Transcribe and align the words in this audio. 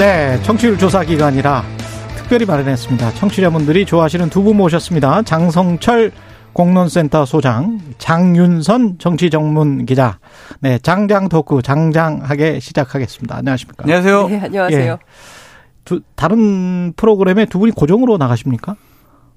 네, 0.00 0.40
청취율 0.44 0.78
조사 0.78 1.04
기간이라 1.04 1.62
특별히 2.16 2.46
마련했습니다. 2.46 3.12
청취자분들이 3.14 3.84
좋아하시는 3.84 4.30
두 4.30 4.42
분 4.42 4.56
모셨습니다. 4.56 5.20
장성철 5.22 6.10
공론센터 6.54 7.26
소장, 7.26 7.78
장윤선 7.98 8.96
정치전문 8.98 9.84
기자. 9.84 10.18
네, 10.60 10.78
장장 10.78 11.28
토크 11.28 11.60
장장하게 11.60 12.60
시작하겠습니다. 12.60 13.36
안녕하십니까? 13.36 13.84
안녕하세요. 13.84 14.28
네, 14.28 14.40
안녕하세요. 14.44 14.92
예. 14.92 14.96
두, 15.84 16.00
다른 16.16 16.94
프로그램에 16.96 17.44
두 17.44 17.58
분이 17.58 17.72
고정으로 17.72 18.16
나가십니까? 18.16 18.76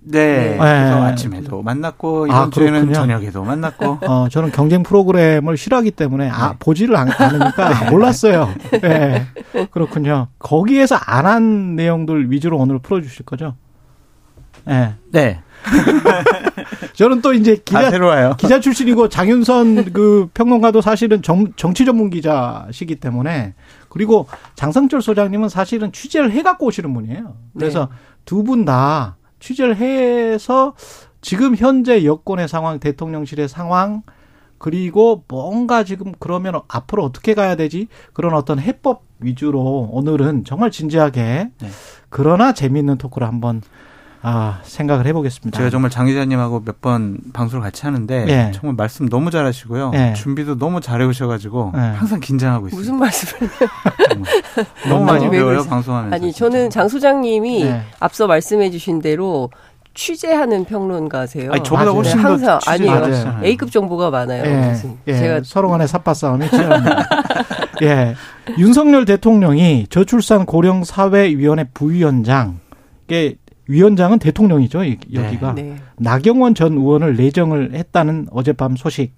네. 0.05 0.49
네. 0.52 0.57
그래서 0.57 1.03
아침에도 1.03 1.62
만났고 1.62 2.27
이번 2.27 2.38
아, 2.38 2.49
주에는. 2.49 2.91
저녁에도 2.93 3.43
만났고 3.43 3.99
어, 4.05 4.27
저는 4.29 4.52
경쟁 4.52 4.84
프로그램을 4.84 5.55
싫어하기 5.57 5.91
때문에 5.91 6.29
아, 6.29 6.49
네. 6.52 6.55
보지를 6.59 6.95
않, 6.95 7.09
않으니까 7.09 7.88
몰랐어요. 7.91 8.49
네. 8.81 9.26
그렇군요. 9.71 10.27
거기에서 10.40 10.95
안 10.95 11.23
한 11.26 11.76
내용들 11.77 12.32
위주로 12.32 12.57
오늘 12.57 12.79
풀어 12.79 13.01
주실 13.01 13.26
거죠? 13.26 13.55
네. 14.65 14.93
네. 15.12 15.40
저는 16.93 17.21
또 17.21 17.34
이제 17.34 17.55
다 17.55 17.79
기자, 17.79 17.90
새로워요. 17.91 18.35
기자 18.38 18.60
출신이고 18.60 19.07
장윤선 19.10 19.93
그 19.93 20.27
평론가도 20.34 20.82
사실은 20.82 21.21
정, 21.21 21.54
정치 21.55 21.85
전문 21.85 22.10
기자시기 22.10 22.98
때문에 22.98 23.54
그리고 23.90 24.27
장성철 24.55 25.01
소장님은 25.01 25.48
사실은 25.49 25.91
취재를 25.93 26.32
해 26.32 26.43
갖고 26.43 26.65
오시는 26.67 26.93
분이에요. 26.93 27.35
그래서 27.57 27.88
두분다 28.26 29.15
취재를 29.44 29.76
해서 29.76 30.74
지금 31.20 31.55
현재 31.58 32.05
여권의 32.05 32.48
상황, 32.48 32.80
대통령실의 32.80 33.50
상황, 33.50 34.04
그리고 34.58 35.26
뭔가 35.27 35.84
지금 35.84 36.13
그러면 36.18 36.62
앞으로 36.70 37.04
어떻게 37.04 37.34
가야 37.34 37.58
되지? 37.58 37.90
그런 38.13 38.34
어떤 38.35 38.58
해법 38.60 39.04
위주로 39.20 39.90
오늘은 39.91 40.46
정말 40.46 40.72
진지하게 40.72 41.50
네. 41.60 41.68
그러나 42.08 42.54
재미있는 42.54 42.98
토크를 42.98 43.27
한번 43.27 43.62
아, 44.26 44.60
생각을 44.63 45.05
해보겠습니다. 45.07 45.57
제가 45.57 45.70
정말 45.70 45.91
장 45.91 46.05
기자님하고 46.05 46.62
몇 46.66 46.82
번 46.82 47.18
방송을 47.34 47.63
같이 47.63 47.85
하는데 47.85 48.26
예. 48.27 48.52
정말 48.54 48.76
말씀 48.76 49.07
너무 49.07 49.32
잘하시고요. 49.32 49.91
예. 49.96 50.13
준비도 50.16 50.57
너무 50.57 50.82
잘해 50.82 51.05
오셔가지고 51.05 51.71
예. 51.76 51.79
항상 51.79 52.20
긴장하고 52.20 52.68
있어요. 52.68 52.79
무슨 52.79 52.96
말씀을. 52.98 53.49
너무 54.90 55.05
많이 55.05 55.29
배워요? 55.29 55.63
방송하면서. 55.63 56.16
아니 56.16 56.32
저는 56.34 56.70
장 56.70 56.88
소장님이 56.90 57.63
네. 57.66 57.82
앞서 57.99 58.27
말씀해 58.27 58.71
주신 58.71 59.01
대로 59.01 59.49
취재하는 59.94 60.66
평론가세요. 60.66 61.51
아니, 61.51 61.63
저보다 61.63 61.84
맞아요. 61.85 61.96
훨씬 61.98 62.18
네, 62.18 62.24
더 62.24 62.29
항상 62.29 62.60
아니에요. 62.66 62.91
잘하시잖아요. 62.94 63.46
A급 63.46 63.71
정보가 63.71 64.09
많아요. 64.09 64.44
예, 64.44 64.74
예, 65.07 65.13
제가 65.18 65.41
서로 65.44 65.69
간의 65.69 65.88
삽바 65.88 66.13
싸움이 66.13 66.50
치열합니다. 66.50 67.09
예. 67.84 68.16
윤석열 68.57 69.06
대통령이 69.06 69.88
저출산 69.90 70.46
고령 70.46 70.84
사회위원회 70.84 71.66
부위원장, 71.74 72.59
위원장은 73.68 74.19
대통령이죠, 74.19 74.84
이- 74.84 74.97
여기가. 75.13 75.53
네. 75.56 75.78
나경원 75.97 76.53
전 76.56 76.74
의원을 76.74 77.16
내정을 77.16 77.74
했다는 77.74 78.28
어젯밤 78.31 78.75
소식. 78.75 79.16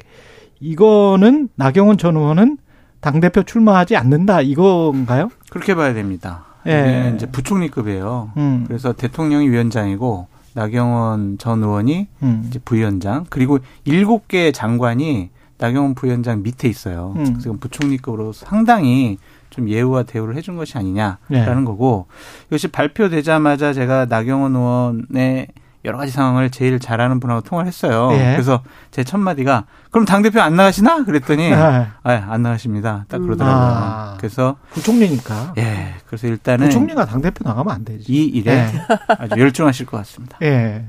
이거는 0.60 1.50
나경원 1.56 1.98
전 1.98 2.16
의원은 2.16 2.58
당 3.02 3.20
대표 3.20 3.44
출마하지 3.44 3.96
않는다, 3.96 4.42
이건가요? 4.42 5.30
그렇게 5.50 5.76
봐야 5.76 5.94
됩니다. 5.94 6.46
예. 6.68 7.06
이게 7.08 7.16
이제 7.16 7.26
부총리급이에요. 7.28 8.32
음, 8.38 8.64
그래서 8.68 8.94
대통령이 8.94 9.48
위원장이고 9.50 10.28
나경원 10.54 11.38
전 11.38 11.62
의원이 11.62 12.08
음. 12.24 12.44
이제 12.48 12.60
부위원장 12.64 13.26
그리고 13.30 13.60
일곱 13.84 14.28
개 14.28 14.52
장관이 14.52 15.30
나경원 15.60 15.94
부위원장 15.94 16.42
밑에 16.42 16.68
있어요. 16.68 17.14
음. 17.18 17.24
그래서 17.26 17.54
부총리급으로 17.60 18.34
상당히 18.34 19.18
좀 19.56 19.70
예우와 19.70 20.04
대우를 20.04 20.36
해준 20.36 20.58
것이 20.58 20.78
아니냐라는 20.78 21.18
네. 21.30 21.46
거고 21.64 22.08
이것이 22.48 22.68
발표되자마자 22.68 23.72
제가 23.74 24.06
나경원 24.10 24.56
의원의 24.56 25.48
여러 25.86 25.98
가지 26.00 26.12
상황을 26.12 26.50
제일 26.50 26.80
잘하는 26.80 27.20
분하고 27.20 27.42
통화를 27.42 27.68
했어요. 27.68 28.10
예. 28.14 28.32
그래서 28.34 28.64
제 28.90 29.04
첫 29.04 29.20
마디가 29.20 29.66
그럼 29.92 30.04
당 30.06 30.24
대표 30.24 30.42
안 30.42 30.56
나가시나? 30.56 31.06
그랬더니 31.06 31.54
아, 31.54 31.92
아안 32.04 32.42
나가십니다. 32.42 33.06
딱 33.08 33.18
음. 33.18 33.26
그러더라고요. 33.28 33.64
아. 33.64 34.16
그래서 34.18 34.56
부총리니까. 34.72 35.54
예 35.60 35.94
그래서 36.08 36.28
일단은 36.28 36.68
부총리가 36.68 37.06
당 37.06 37.22
대표 37.22 37.48
나가면 37.48 37.74
안 37.74 37.86
되지. 37.86 38.12
이 38.12 38.26
일에 38.26 38.52
예. 38.52 38.72
아주 39.08 39.40
열중하실 39.40 39.86
것 39.86 39.98
같습니다. 39.98 40.38
예. 40.42 40.86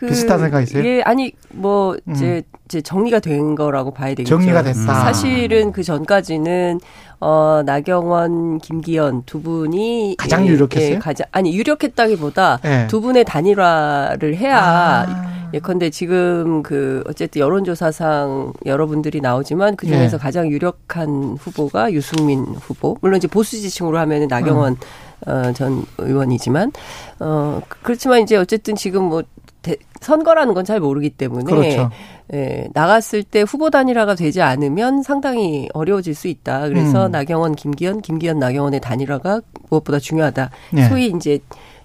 그, 0.00 0.06
비슷한 0.06 0.38
생각이세요? 0.38 0.82
예, 0.82 1.02
아니 1.02 1.32
뭐 1.50 1.94
음. 2.08 2.14
이제, 2.14 2.42
이제 2.64 2.80
정리가 2.80 3.20
된 3.20 3.54
거라고 3.54 3.90
봐야 3.92 4.14
되겠죠. 4.14 4.30
정리가 4.30 4.62
됐다. 4.62 4.94
사실은 4.94 5.72
그 5.72 5.82
전까지는 5.82 6.80
어 7.20 7.60
나경원, 7.66 8.60
김기현 8.60 9.24
두 9.26 9.42
분이 9.42 10.14
가장 10.18 10.46
예, 10.46 10.52
유력했어요? 10.52 10.94
예, 10.94 10.98
가장 10.98 11.26
아니 11.32 11.54
유력했다기보다 11.54 12.60
예. 12.64 12.86
두 12.88 13.02
분의 13.02 13.26
단일화를 13.26 14.36
해야 14.36 14.58
아. 15.06 15.30
예컨대 15.52 15.90
지금 15.90 16.62
그 16.62 17.04
어쨌든 17.06 17.40
여론조사상 17.40 18.54
여러분들이 18.64 19.20
나오지만 19.20 19.76
그 19.76 19.86
중에서 19.86 20.14
예. 20.16 20.18
가장 20.18 20.48
유력한 20.48 21.36
후보가 21.38 21.92
유승민 21.92 22.46
후보. 22.58 22.96
물론 23.02 23.18
이제 23.18 23.28
보수 23.28 23.60
지층으로 23.60 23.98
하면은 23.98 24.28
나경원 24.28 24.78
어, 25.26 25.52
전 25.52 25.84
의원이지만 25.98 26.72
어 27.18 27.60
그렇지만 27.82 28.22
이제 28.22 28.36
어쨌든 28.36 28.74
지금 28.76 29.04
뭐 29.04 29.22
대, 29.62 29.76
선거라는 30.00 30.54
건 30.54 30.64
잘 30.64 30.78
모르기 30.80 31.10
때문에 31.10 31.44
그렇죠. 31.44 31.90
예, 32.32 32.68
나갔을 32.74 33.22
때 33.22 33.42
후보 33.42 33.70
단일화가 33.70 34.14
되지 34.14 34.40
않으면 34.40 35.02
상당히 35.02 35.68
어려워질 35.72 36.14
수 36.14 36.28
있다. 36.28 36.68
그래서 36.68 37.06
음. 37.06 37.10
나경원, 37.10 37.56
김기현, 37.56 38.02
김기현, 38.02 38.38
나경원의 38.38 38.80
단일화가 38.80 39.40
무엇보다 39.68 39.98
중요하다. 39.98 40.50
네. 40.72 40.88
소위 40.88 41.06
이제 41.06 41.40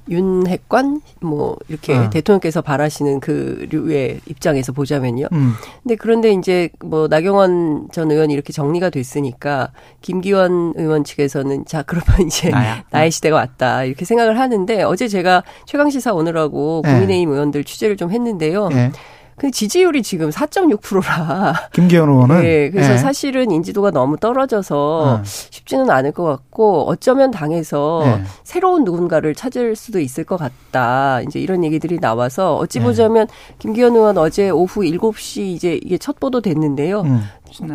윤핵관 0.09 1.01
뭐 1.21 1.57
이렇게 1.67 1.95
어. 1.95 2.09
대통령께서 2.09 2.61
바라시는 2.61 3.19
그 3.19 3.67
류의 3.71 4.21
입장에서 4.27 4.71
보자면요. 4.71 5.27
음. 5.31 5.53
근데 5.83 5.95
그런데 5.95 6.31
이제 6.31 6.69
뭐 6.83 7.07
나경원 7.07 7.89
전 7.91 8.11
의원이 8.11 8.33
이렇게 8.33 8.53
정리가 8.53 8.89
됐으니까 8.89 9.71
김기현 10.01 10.73
의원 10.75 11.03
측에서는 11.03 11.65
자 11.65 11.83
그러면 11.83 12.05
이제 12.27 12.49
나야. 12.49 12.83
나의 12.91 13.11
시대가 13.11 13.37
왔다 13.37 13.83
이렇게 13.83 14.05
생각을 14.05 14.39
하는데 14.39 14.83
어제 14.83 15.07
제가 15.07 15.43
최강 15.65 15.89
시사 15.89 16.13
오늘하고 16.13 16.81
네. 16.83 16.91
국민의힘 16.91 17.31
의원들 17.31 17.63
취재를 17.63 17.97
좀 17.97 18.11
했는데요. 18.11 18.69
예. 18.73 18.91
그 19.37 19.51
지지율이 19.51 20.01
지금 20.01 20.29
4.6%라. 20.29 21.69
김기현 21.73 22.07
의원은 22.09 22.41
네, 22.41 22.69
그래서 22.69 22.93
예. 22.93 22.97
사실은 22.97 23.51
인지도가 23.51 23.91
너무 23.91 24.17
떨어져서 24.17 25.19
어. 25.19 25.23
쉽지는 25.25 25.89
않을 25.89 26.13
것 26.13 26.23
같고 26.23 26.87
어쩌면 26.87 27.31
당에서 27.31 28.01
네. 28.05 28.23
새로운 28.43 28.85
누군가를 28.85 29.35
찾을 29.35 29.75
수도 29.75 29.99
있을 29.99 30.23
것 30.23 30.37
같다. 30.37 31.21
이제 31.21 31.39
이런 31.39 31.63
얘기들이 31.65 31.99
나와서 31.99 32.55
어찌 32.55 32.79
네. 32.79 32.85
보자면 32.85 33.27
김기현 33.59 33.95
의원 33.95 34.17
어제 34.17 34.49
오후 34.49 34.81
7시 34.81 35.41
이제 35.41 35.79
이게 35.83 35.97
첫 35.97 36.19
보도 36.19 36.39
됐는데요. 36.39 37.01
음. 37.01 37.21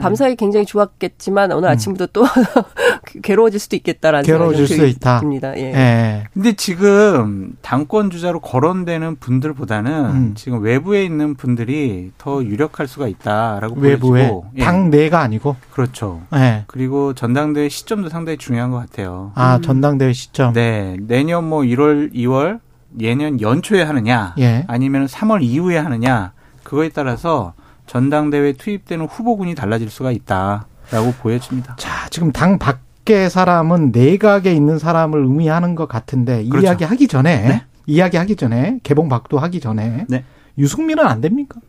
밤사이 0.00 0.36
굉장히 0.36 0.66
좋았겠지만 0.66 1.52
오늘 1.52 1.68
아침부터 1.70 2.06
또 2.12 2.24
괴로워질 3.22 3.58
수도 3.60 3.76
있겠다라는 3.76 4.24
괴로워질 4.24 4.66
생각이 4.66 4.90
수 4.90 4.96
있다. 4.96 5.20
듭니다. 5.20 5.56
예. 5.56 5.62
예. 5.74 6.24
근데 6.32 6.52
지금 6.52 7.56
당권 7.62 8.10
주자로 8.10 8.40
거론되는 8.40 9.16
분들보다는 9.16 9.92
음. 9.92 10.32
지금 10.34 10.62
외부에 10.62 11.04
있는 11.04 11.34
분들이 11.34 12.12
더 12.18 12.44
유력할 12.44 12.86
수가 12.86 13.08
있다라고 13.08 13.76
외부에 13.76 13.96
보여지고 14.28 14.46
예. 14.56 14.64
당 14.64 14.90
내가 14.90 15.20
아니고 15.20 15.56
그렇죠. 15.72 16.22
예. 16.34 16.64
그리고 16.66 17.14
전당대회 17.14 17.68
시점도 17.68 18.08
상당히 18.08 18.38
중요한 18.38 18.70
것 18.70 18.78
같아요. 18.78 19.32
아 19.34 19.60
전당대회 19.62 20.12
시점 20.12 20.52
네, 20.52 20.96
내년 21.00 21.48
뭐 21.48 21.62
1월, 21.62 22.12
2월, 22.14 22.60
예년 23.00 23.40
연초에 23.40 23.82
하느냐, 23.82 24.34
예. 24.38 24.64
아니면 24.68 25.06
3월 25.06 25.42
이후에 25.42 25.78
하느냐, 25.78 26.32
그거에 26.62 26.88
따라서 26.88 27.54
전당대회 27.90 28.52
투입되는 28.52 29.04
후보군이 29.06 29.56
달라질 29.56 29.90
수가 29.90 30.12
있다라고 30.12 31.12
보여집니다. 31.20 31.74
자 31.76 32.08
지금 32.10 32.30
당 32.30 32.56
밖의 32.56 33.28
사람은 33.28 33.90
내각에 33.90 34.52
있는 34.52 34.78
사람을 34.78 35.24
의미하는 35.24 35.74
것 35.74 35.88
같은데 35.88 36.44
그렇죠. 36.44 36.66
이야기 36.66 36.84
하기 36.84 37.08
전에 37.08 37.48
네. 37.48 37.64
이야기 37.86 38.16
하기 38.16 38.36
전에 38.36 38.78
개봉 38.84 39.08
박도 39.08 39.40
하기 39.40 39.58
전에 39.58 40.06
네. 40.08 40.24
유승민은 40.56 41.04
안 41.04 41.20
됩니까? 41.20 41.60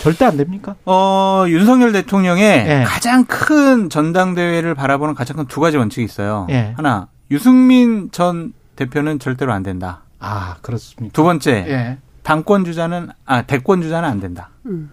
절대 0.00 0.24
안 0.24 0.38
됩니까? 0.38 0.76
어, 0.86 1.44
윤석열 1.46 1.92
대통령의 1.92 2.44
예. 2.66 2.84
가장 2.86 3.26
큰 3.26 3.90
전당대회를 3.90 4.74
바라보는 4.74 5.14
가장 5.14 5.36
큰 5.36 5.46
두 5.46 5.60
가지 5.60 5.76
원칙이 5.76 6.04
있어요. 6.06 6.46
예. 6.48 6.72
하나, 6.74 7.08
유승민 7.30 8.10
전 8.12 8.54
대표는 8.76 9.18
절대로 9.18 9.52
안 9.52 9.62
된다. 9.62 10.04
아, 10.18 10.56
그렇습니까? 10.62 11.12
두 11.12 11.22
번째, 11.22 11.52
예. 11.68 11.98
당권 12.22 12.64
주자는 12.64 13.10
아 13.26 13.42
대권 13.42 13.82
주자는 13.82 14.08
안 14.08 14.18
된다. 14.20 14.48
음. 14.66 14.90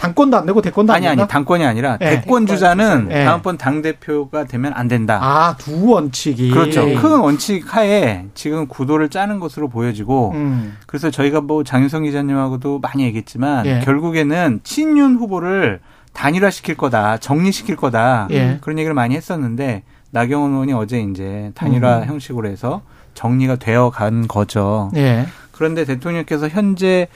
당권도 0.00 0.36
안 0.38 0.46
되고 0.46 0.62
대권도 0.62 0.92
안 0.92 0.96
아니 0.96 1.06
된다? 1.06 1.22
아니 1.24 1.28
당권이 1.28 1.64
아니라 1.64 1.98
예. 2.00 2.08
대권 2.10 2.46
주자는 2.46 3.08
예. 3.10 3.24
다음번 3.24 3.58
당 3.58 3.82
대표가 3.82 4.44
되면 4.44 4.72
안 4.74 4.88
된다. 4.88 5.18
아, 5.22 5.56
두 5.58 5.90
원칙이. 5.90 6.50
그렇죠. 6.50 6.88
예. 6.88 6.94
큰 6.94 7.18
원칙 7.18 7.74
하에 7.76 8.24
지금 8.34 8.66
구도를 8.66 9.10
짜는 9.10 9.40
것으로 9.40 9.68
보여지고 9.68 10.32
음. 10.34 10.78
그래서 10.86 11.10
저희가 11.10 11.42
뭐 11.42 11.64
장윤성 11.64 12.04
기자님하고도 12.04 12.78
많이 12.78 13.02
얘기했지만 13.04 13.66
예. 13.66 13.80
결국에는 13.80 14.60
친윤 14.64 15.16
후보를 15.16 15.80
단일화시킬 16.14 16.76
거다, 16.76 17.18
정리시킬 17.18 17.76
거다 17.76 18.28
예. 18.30 18.58
그런 18.62 18.78
얘기를 18.78 18.94
많이 18.94 19.14
했었는데 19.14 19.82
나경원 20.12 20.52
의원이 20.52 20.72
어제 20.72 20.98
이제 21.00 21.52
단일화 21.54 21.98
음. 21.98 22.04
형식으로 22.06 22.48
해서 22.48 22.80
정리가 23.12 23.56
되어 23.56 23.90
간 23.90 24.26
거죠. 24.26 24.90
예. 24.96 25.26
그런데 25.52 25.84
대통령께서 25.84 26.48
현재 26.48 27.06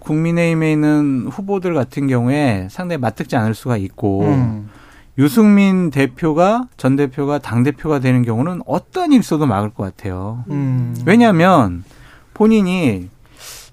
국민의힘에 0.00 0.72
있는 0.72 1.28
후보들 1.30 1.74
같은 1.74 2.08
경우에 2.08 2.68
상당히 2.70 2.98
맞듣지 3.00 3.36
않을 3.36 3.54
수가 3.54 3.76
있고 3.76 4.22
음. 4.24 4.68
유승민 5.18 5.90
대표가 5.90 6.68
전 6.76 6.96
대표가 6.96 7.38
당 7.38 7.62
대표가 7.62 7.98
되는 7.98 8.22
경우는 8.22 8.62
어떤 8.66 9.12
일 9.12 9.20
있어도 9.20 9.46
막을 9.46 9.70
것 9.70 9.84
같아요. 9.84 10.44
음. 10.50 10.96
왜냐하면 11.04 11.84
본인이 12.34 13.08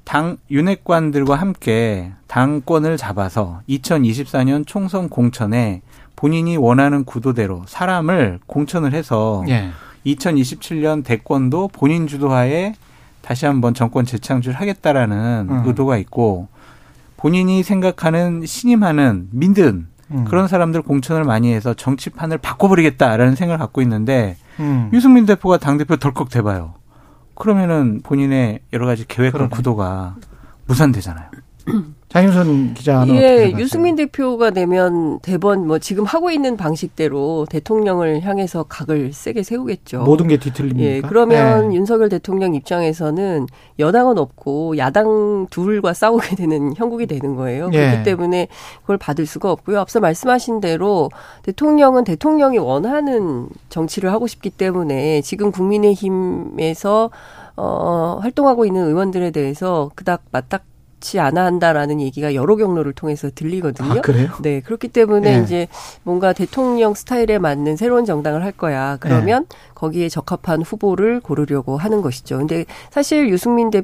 당 0.03 0.38
윤핵관들과 0.51 1.35
함께 1.35 2.13
당권을 2.27 2.97
잡아서 2.97 3.62
2024년 3.69 4.65
총선 4.65 5.09
공천에 5.09 5.81
본인이 6.15 6.57
원하는 6.57 7.03
구도대로 7.03 7.63
사람을 7.68 8.39
공천을 8.47 8.94
해서 8.94 9.44
예. 9.50 9.69
2027년 10.06 11.03
대권도 11.03 11.69
본인 11.69 12.07
주도하에 12.07 12.74
다시 13.27 13.45
한번 13.45 13.74
정권 13.74 14.06
재창출하겠다라는 14.06 15.47
음. 15.50 15.63
의도가 15.65 15.97
있고 15.97 16.47
본인이 17.18 17.62
생각하는 17.62 18.45
신임하는 18.45 19.27
민든 19.31 19.88
음. 20.12 20.24
그런 20.24 20.47
사람들 20.47 20.81
공천을 20.81 21.25
많이 21.25 21.53
해서 21.53 21.74
정치판을 21.74 22.38
바꿔버리겠다라는 22.38 23.35
생각을 23.35 23.57
갖고 23.57 23.81
있는데 23.81 24.38
음. 24.62 24.89
유승민 24.94 25.25
대표가 25.25 25.57
당대표 25.57 25.97
덜컥 25.97 26.29
돼봐요. 26.29 26.75
그러면은 27.35 28.00
본인의 28.01 28.62
여러 28.71 28.85
가지 28.85 29.06
계획과 29.06 29.39
그러네. 29.39 29.50
구도가 29.50 30.15
무산되잖아요. 30.68 31.29
장윤선 32.09 32.74
기자는 32.74 33.15
예? 33.15 33.51
유승민 33.57 33.98
대표가 33.98 34.51
되면 34.51 35.19
대번 35.19 35.68
뭐 35.68 35.77
지금 35.77 36.06
하고 36.06 36.31
있는 36.31 36.56
방식대로 36.56 37.45
대통령을 37.50 38.21
향해서 38.21 38.63
각을 38.63 39.12
세게 39.12 39.44
세우겠죠. 39.44 40.04
모든 40.04 40.30
게 40.30 40.38
뒤틀립니까? 40.38 40.89
예, 40.89 41.01
그러면 41.01 41.74
예. 41.74 41.75
윤석열 41.75 42.07
대통령 42.07 42.56
입장에서는 42.56 43.48
여당은 43.77 44.18
없고 44.18 44.77
야당 44.77 45.48
둘과 45.50 45.94
싸우게 45.94 46.38
되는 46.38 46.74
형국이 46.77 47.07
되는 47.07 47.36
거예요. 47.36 47.69
예. 47.74 47.89
그렇기 47.89 48.04
때문에 48.04 48.48
그걸 48.81 48.98
받을 48.98 49.25
수가 49.25 49.51
없고요. 49.51 49.77
앞서 49.77 50.00
말씀하신 50.00 50.62
대로 50.62 51.10
대통령은 51.44 52.06
대통령이 52.06 52.57
원하는 52.57 53.50
정치를 53.68 54.13
하고 54.13 54.27
싶기 54.27 54.50
때문에 54.50 55.21
지금 55.21 55.51
국민의힘에서 55.51 57.10
어, 57.57 58.19
활동하고 58.21 58.65
있는 58.65 58.86
의원들에 58.88 59.31
대해서 59.31 59.92
그닥 59.95 60.24
맞닥 60.31 60.63
지 61.00 61.20
않아 61.20 61.46
한다라는 61.46 62.02
얘기가 62.02 62.34
여러 62.34 62.56
경로를 62.56 62.94
통해서 62.94 63.30
들리거든요. 63.34 64.00
아, 64.00 64.02
그래요? 64.02 64.30
네, 64.42 64.62
그렇기 64.62 64.88
때문에 64.88 65.38
예. 65.38 65.44
이제 65.44 65.68
뭔가 66.04 66.34
대통령 66.34 66.94
스타일에 66.94 67.38
맞는 67.38 67.78
새로운 67.78 68.06
정당을 68.06 68.44
할 68.44 68.52
거야. 68.52 68.98
그러면 69.00 69.46
거기에 69.76 70.10
적합한 70.10 70.64
후보를 70.64 71.20
고르려고 71.20 71.78
하는 71.78 72.02
것이죠. 72.02 72.40
근데 72.40 72.66
사실 72.90 73.30
유승민 73.30 73.70
대, 73.70 73.84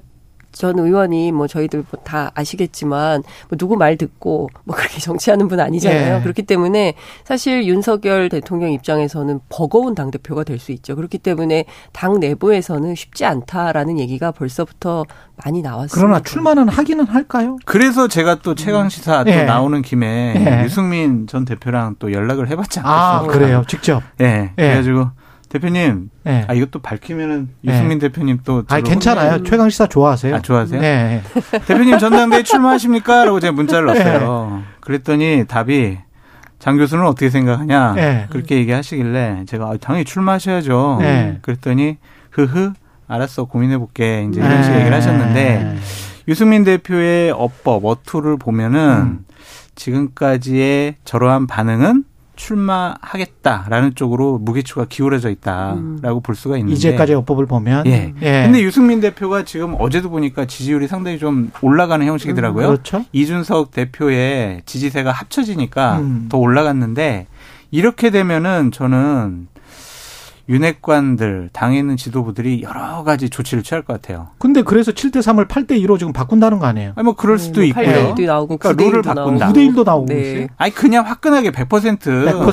전 0.53 0.79
의원이 0.79 1.31
뭐 1.31 1.47
저희들 1.47 1.83
뭐 1.91 2.03
다 2.03 2.31
아시겠지만 2.35 3.23
뭐 3.49 3.57
누구 3.57 3.75
말 3.77 3.97
듣고 3.97 4.49
뭐 4.65 4.75
그렇게 4.75 4.99
정치하는 5.01 5.47
분 5.47 5.59
아니잖아요. 5.59 6.17
예. 6.17 6.21
그렇기 6.21 6.43
때문에 6.43 6.95
사실 7.23 7.65
윤석열 7.65 8.29
대통령 8.29 8.71
입장에서는 8.71 9.39
버거운 9.49 9.95
당 9.95 10.11
대표가 10.11 10.43
될 10.43 10.59
수 10.59 10.71
있죠. 10.73 10.95
그렇기 10.95 11.17
때문에 11.17 11.65
당 11.91 12.19
내부에서는 12.19 12.95
쉽지 12.95 13.25
않다라는 13.25 13.99
얘기가 13.99 14.31
벌써부터 14.31 15.05
많이 15.43 15.61
나왔습니다. 15.61 15.95
그러나 16.07 16.19
출마는 16.21 16.69
하기는 16.69 17.05
할까요? 17.05 17.57
그래서 17.65 18.07
제가 18.07 18.35
또 18.35 18.53
최강 18.55 18.87
시사 18.89 19.23
또 19.23 19.31
예. 19.31 19.43
나오는 19.43 19.81
김에 19.81 20.33
예. 20.37 20.63
유승민 20.63 21.25
전 21.27 21.43
대표랑 21.45 21.95
또 21.99 22.11
연락을 22.13 22.49
해봤지 22.49 22.79
아, 22.81 23.17
않겠습니까? 23.19 23.33
그래요. 23.39 23.63
직접. 23.67 24.03
예. 24.21 24.51
그래가지고 24.55 25.07
대표님, 25.53 26.09
예. 26.25 26.45
아 26.47 26.53
이것도 26.55 26.79
밝히면은 26.79 27.49
예. 27.67 27.71
유승민 27.71 27.99
대표님 27.99 28.39
또 28.43 28.63
아, 28.69 28.81
괜찮아요. 28.81 29.43
최강 29.43 29.69
시사 29.69 29.85
좋아하세요? 29.85 30.35
아, 30.35 30.39
좋아하세요? 30.39 30.81
네. 30.81 31.21
대표님 31.67 31.99
전당대회 31.99 32.41
출마하십니까? 32.41 33.25
라고 33.25 33.39
제가 33.39 33.53
문자를 33.53 33.85
넣었어요. 33.85 34.63
그랬더니 34.79 35.45
답이 35.47 35.99
장 36.57 36.77
교수는 36.77 37.05
어떻게 37.05 37.29
생각하냐? 37.29 37.93
네. 37.93 38.25
그렇게 38.31 38.55
얘기하시길래 38.55 39.43
제가 39.45 39.65
아, 39.65 39.77
당연히 39.79 40.05
출마하셔야죠. 40.05 40.97
네. 41.01 41.37
그랬더니 41.43 41.97
흐흐 42.31 42.73
알았어 43.07 43.45
고민해 43.45 43.77
볼게 43.77 44.25
이제 44.27 44.39
이런 44.39 44.55
네. 44.55 44.63
식의 44.63 44.79
얘기를 44.79 44.97
하셨는데 44.97 45.77
유승민 46.27 46.63
대표의 46.63 47.29
어법 47.29 47.85
어투를 47.85 48.37
보면은 48.37 48.79
음. 48.79 49.25
지금까지의 49.75 50.95
저러한 51.05 51.45
반응은 51.45 52.05
출마하겠다라는 52.43 53.95
쪽으로 53.95 54.37
무게추가 54.37 54.85
기울어져 54.89 55.29
있다라고 55.29 56.19
볼 56.21 56.35
수가 56.35 56.57
있는데 56.57 56.75
이제까지 56.75 57.13
어법을 57.13 57.45
보면. 57.45 57.85
예. 57.87 58.13
예. 58.21 58.43
근데 58.43 58.61
유승민 58.61 58.99
대표가 58.99 59.43
지금 59.43 59.75
어제도 59.79 60.09
보니까 60.09 60.45
지지율이 60.45 60.87
상당히 60.87 61.19
좀 61.19 61.51
올라가는 61.61 62.05
형식이더라고요. 62.05 62.67
그렇죠. 62.67 63.05
이준석 63.13 63.71
대표의 63.71 64.63
지지세가 64.65 65.11
합쳐지니까 65.11 65.99
음. 65.99 66.25
더 66.29 66.37
올라갔는데 66.37 67.27
이렇게 67.71 68.09
되면은 68.09 68.71
저는 68.71 69.47
윤핵관들 70.49 71.49
당에 71.53 71.77
있는 71.79 71.95
지도부들이 71.95 72.63
여러 72.63 73.03
가지 73.03 73.29
조치를 73.29 73.63
취할 73.63 73.81
것 73.83 73.93
같아요. 73.93 74.27
근데 74.39 74.61
그래서 74.61 74.91
7대 74.91 75.17
3을 75.19 75.47
8대 75.47 75.71
2로 75.85 75.97
지금 75.97 76.11
바꾼다는 76.13 76.59
거 76.59 76.65
아니에요? 76.65 76.91
아니 76.95 77.05
뭐 77.05 77.15
그럴 77.15 77.39
수도 77.39 77.61
네, 77.61 77.67
있고요. 77.67 77.85
8대 77.85 78.15
1도 78.15 78.25
나오고 78.25 78.57
그러니까 78.57 78.83
9대 78.83 78.85
룰을 78.89 79.01
1도 79.01 79.05
바꾼다. 79.15 79.45
나오고. 79.45 79.59
9대 79.59 79.73
1도 79.73 79.85
나오고 79.85 80.05
네. 80.07 80.47
아니 80.57 80.73
그냥 80.73 81.05
화끈하게 81.07 81.51
100% 81.51 81.67
100% 81.69 81.99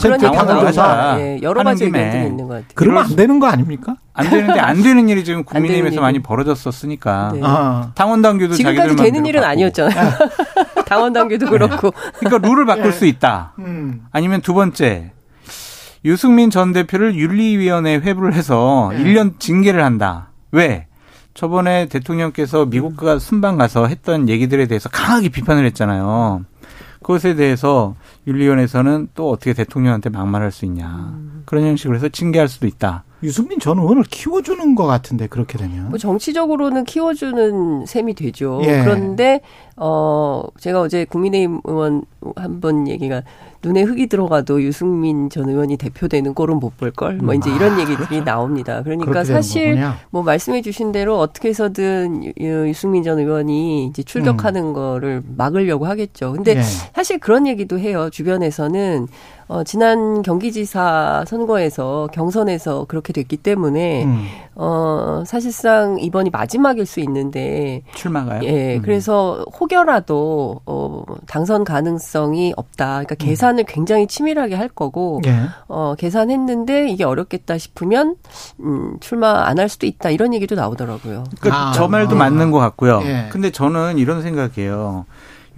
그런 0.00 0.12
얘기 0.22 0.22
당원 0.22 0.46
나와서 0.46 0.66
조사. 0.68 1.16
예, 1.20 1.38
여러 1.42 1.60
하는 1.60 1.72
가지 1.72 1.84
의견들이 1.86 2.26
있는 2.26 2.46
것 2.46 2.54
같아요. 2.54 2.68
그러면 2.74 3.04
안 3.04 3.16
되는 3.16 3.40
거 3.40 3.46
아닙니까? 3.48 3.96
안 4.12 4.28
되는데 4.30 4.60
안 4.60 4.82
되는 4.82 5.08
일이 5.08 5.24
지금 5.24 5.44
국민의힘에서. 5.44 6.00
많이 6.00 6.20
벌어졌었으니까 6.20 7.30
네. 7.34 7.40
아. 7.42 7.90
당원 7.94 8.22
당규도 8.22 8.54
지금까지 8.54 8.88
자기들 8.88 9.04
되는 9.04 9.26
일은 9.26 9.40
바꾸고. 9.40 9.50
아니었잖아요. 9.52 10.10
당원 10.86 11.12
당규도 11.12 11.46
그렇고. 11.46 11.92
그러니까 12.18 12.46
룰을 12.48 12.66
바꿀 12.66 12.92
수 12.92 13.06
있다. 13.06 13.52
음. 13.58 14.02
아니면 14.12 14.40
두 14.42 14.54
번째 14.54 15.12
유승민 16.04 16.50
전 16.50 16.72
대표를 16.72 17.14
윤리위원회 17.14 17.96
회부를 17.96 18.32
해서 18.34 18.90
네. 18.92 19.04
1년 19.04 19.38
징계를 19.38 19.84
한다. 19.84 20.30
왜? 20.50 20.86
저번에 21.34 21.86
대통령께서 21.86 22.66
미국과 22.66 23.18
순방 23.18 23.56
가서 23.56 23.86
했던 23.86 24.28
얘기들에 24.28 24.66
대해서 24.66 24.88
강하게 24.88 25.28
비판을 25.28 25.64
했잖아요. 25.66 26.44
그것에 27.02 27.34
대해서 27.34 27.94
윤리위원회에서는 28.26 29.08
또 29.14 29.30
어떻게 29.30 29.52
대통령한테 29.52 30.10
막말할 30.10 30.50
수 30.50 30.64
있냐. 30.66 31.18
그런 31.46 31.64
형식으로 31.64 31.96
해서 31.96 32.08
징계할 32.08 32.48
수도 32.48 32.66
있다. 32.66 33.04
유승민 33.22 33.58
전 33.58 33.78
의원을 33.78 34.04
키워주는 34.04 34.74
것 34.74 34.86
같은데 34.86 35.26
그렇게 35.26 35.58
되면. 35.58 35.90
뭐 35.90 35.98
정치적으로는 35.98 36.84
키워주는 36.84 37.86
셈이 37.86 38.14
되죠. 38.14 38.60
예. 38.64 38.82
그런데 38.82 39.40
어 39.82 40.42
제가 40.60 40.80
어제 40.82 41.04
국민의힘 41.06 41.60
의원 41.64 42.02
한 42.36 42.60
번 42.60 42.86
얘기가 42.86 43.22
눈에 43.62 43.82
흙이 43.82 44.06
들어가도 44.08 44.62
유승민 44.62 45.30
전 45.30 45.48
의원이 45.48 45.78
대표되는 45.78 46.34
꼴은 46.34 46.60
못 46.60 46.76
볼 46.76 46.90
걸. 46.90 47.16
뭐 47.16 47.32
이제 47.34 47.50
이런 47.54 47.80
얘기들이 47.80 48.22
나옵니다. 48.24 48.82
그러니까 48.82 49.10
음. 49.12 49.16
아, 49.16 49.24
사실 49.24 49.70
거군요. 49.74 49.92
뭐 50.10 50.22
말씀해 50.22 50.60
주신 50.62 50.92
대로 50.92 51.18
어떻게 51.18 51.48
해서든 51.48 52.24
유- 52.24 52.68
유승민 52.68 53.02
전 53.02 53.18
의원이 53.18 53.86
이제 53.86 54.02
출격하는 54.02 54.72
거를 54.74 55.22
막으려고 55.36 55.86
하겠죠. 55.86 56.32
근데 56.32 56.52
음. 56.52 56.58
예. 56.58 56.62
사실 56.94 57.18
그런 57.18 57.46
얘기도 57.46 57.78
해요. 57.78 58.08
주변에서는 58.10 59.08
어 59.48 59.64
지난 59.64 60.22
경기지사 60.22 61.24
선거에서 61.26 62.08
경선에서 62.12 62.84
그렇게 62.86 63.12
됐기 63.12 63.36
때문에 63.38 64.04
음. 64.04 64.24
어 64.54 65.24
사실상 65.26 65.98
이번이 65.98 66.30
마지막일 66.30 66.86
수 66.86 67.00
있는데 67.00 67.82
출마가요? 67.94 68.42
예 68.44 68.76
음. 68.76 68.82
그래서 68.82 69.44
혹 69.58 69.69
여라도 69.72 70.60
어 70.66 71.04
당선 71.26 71.64
가능성이 71.64 72.52
없다. 72.56 72.86
그러니까 73.04 73.14
계산을 73.14 73.64
굉장히 73.64 74.06
치밀하게 74.06 74.54
할 74.56 74.68
거고 74.68 75.20
예. 75.26 75.42
어 75.68 75.94
계산했는데 75.96 76.88
이게 76.88 77.04
어렵겠다 77.04 77.56
싶으면 77.58 78.16
음 78.60 78.96
출마 79.00 79.44
안 79.46 79.58
할 79.60 79.68
수도 79.68 79.86
있다. 79.86 80.10
이런 80.10 80.32
얘기도 80.32 80.54
나오더라고요. 80.54 81.24
그러니까 81.40 81.68
아. 81.68 81.72
저 81.72 81.86
말도 81.86 82.14
아. 82.16 82.18
맞는 82.18 82.50
것 82.50 82.58
같고요. 82.58 83.02
예. 83.04 83.28
근데 83.30 83.50
저는 83.50 83.98
이런 83.98 84.22
생각이에요. 84.22 85.04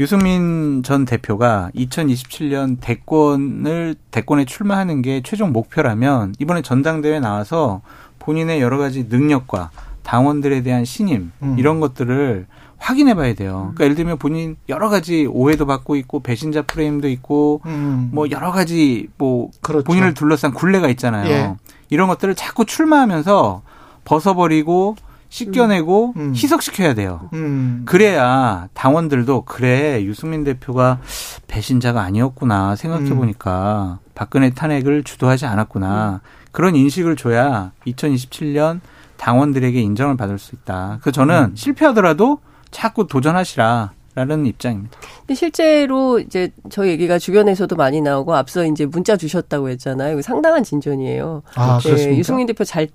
유승민 0.00 0.82
전 0.82 1.04
대표가 1.04 1.70
2027년 1.76 2.78
대권을 2.80 3.94
대권에 4.10 4.44
출마하는 4.44 5.02
게 5.02 5.22
최종 5.22 5.52
목표라면 5.52 6.34
이번에 6.38 6.62
전당대회 6.62 7.20
나와서 7.20 7.82
본인의 8.18 8.60
여러 8.60 8.78
가지 8.78 9.06
능력과 9.08 9.70
당원들에 10.02 10.62
대한 10.62 10.84
신임 10.84 11.30
음. 11.42 11.56
이런 11.58 11.78
것들을 11.80 12.46
확인해 12.82 13.14
봐야 13.14 13.32
돼요. 13.34 13.72
그러니까 13.74 13.84
예를 13.84 13.96
들면 13.96 14.18
본인 14.18 14.56
여러 14.68 14.88
가지 14.88 15.26
오해도 15.30 15.66
받고 15.66 15.94
있고 15.96 16.20
배신자 16.20 16.62
프레임도 16.62 17.08
있고 17.08 17.60
음. 17.64 18.10
뭐 18.12 18.28
여러 18.30 18.50
가지 18.50 19.08
뭐 19.18 19.50
그렇죠. 19.62 19.84
본인을 19.84 20.14
둘러싼 20.14 20.52
굴레가 20.52 20.88
있잖아요. 20.88 21.30
예. 21.30 21.54
이런 21.90 22.08
것들을 22.08 22.34
자꾸 22.34 22.64
출마하면서 22.64 23.62
벗어버리고 24.04 24.96
씻겨내고 25.28 26.14
음. 26.16 26.32
희석시켜야 26.34 26.94
돼요. 26.94 27.30
음. 27.32 27.82
그래야 27.86 28.68
당원들도 28.74 29.44
그래 29.44 30.02
유승민 30.02 30.42
대표가 30.44 30.98
배신자가 31.46 32.02
아니었구나 32.02 32.76
생각해 32.76 33.14
보니까 33.14 34.00
박근혜 34.14 34.50
탄핵을 34.50 35.04
주도하지 35.04 35.46
않았구나 35.46 36.20
그런 36.50 36.76
인식을 36.76 37.16
줘야 37.16 37.72
2027년 37.86 38.80
당원들에게 39.16 39.80
인정을 39.80 40.16
받을 40.16 40.38
수 40.38 40.54
있다. 40.56 40.98
그 41.00 41.12
저는 41.12 41.52
실패하더라도 41.54 42.40
자꾸 42.72 43.06
도전하시라 43.06 43.92
라는 44.14 44.44
입장입니다. 44.44 44.98
근데 45.20 45.34
실제로 45.34 46.18
이제 46.18 46.50
저희 46.68 46.90
얘기가 46.90 47.18
주변에서도 47.18 47.74
많이 47.76 48.02
나오고 48.02 48.34
앞서 48.34 48.64
이제 48.66 48.84
문자 48.84 49.16
주셨다고 49.16 49.70
했잖아요. 49.70 50.20
상당한 50.20 50.62
진전이에요. 50.64 51.42
아, 51.54 51.78
네, 51.78 51.88
그렇습니까? 51.88 52.18
유승민 52.18 52.46
대표 52.46 52.64
잘 52.64 52.88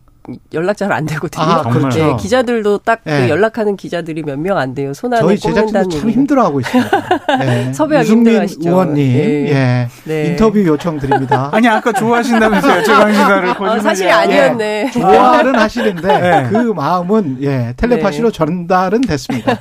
연락 0.53 0.77
잘 0.77 0.91
안 0.91 1.05
되거든요. 1.05 1.43
아, 1.43 1.61
정말. 1.63 1.79
그렇죠. 1.81 1.99
네, 1.99 2.15
기자들도 2.17 2.77
딱그 2.79 3.09
네. 3.09 3.29
연락하는 3.29 3.75
기자들이 3.75 4.23
몇 4.23 4.37
명 4.39 4.57
안 4.57 4.73
돼요. 4.73 4.93
손 4.93 5.13
안에 5.13 5.21
저희 5.21 5.37
제작진도 5.37 5.89
참 5.89 6.07
얘기. 6.07 6.11
힘들어하고 6.13 6.59
있습니다. 6.61 7.37
네. 7.39 7.73
섭외하기 7.73 8.09
힘들어하시죠. 8.09 8.69
의원님, 8.69 8.95
네. 8.95 9.49
예. 9.51 9.87
네. 10.05 10.25
인터뷰 10.27 10.63
요청 10.65 10.97
드립니다. 10.99 11.49
아니 11.53 11.67
아까 11.67 11.91
좋아하신다면서요 11.91 12.83
최강 12.83 13.11
기사를 13.11 13.49
아, 13.49 13.79
사실이 13.79 14.09
아니었네. 14.11 14.91
좋아는 14.93 15.55
하시는데 15.55 16.07
네. 16.19 16.49
그 16.49 16.57
마음은 16.73 17.37
예 17.41 17.73
텔레파시로 17.77 18.31
네. 18.31 18.37
전달은 18.37 19.01
됐습니다. 19.01 19.59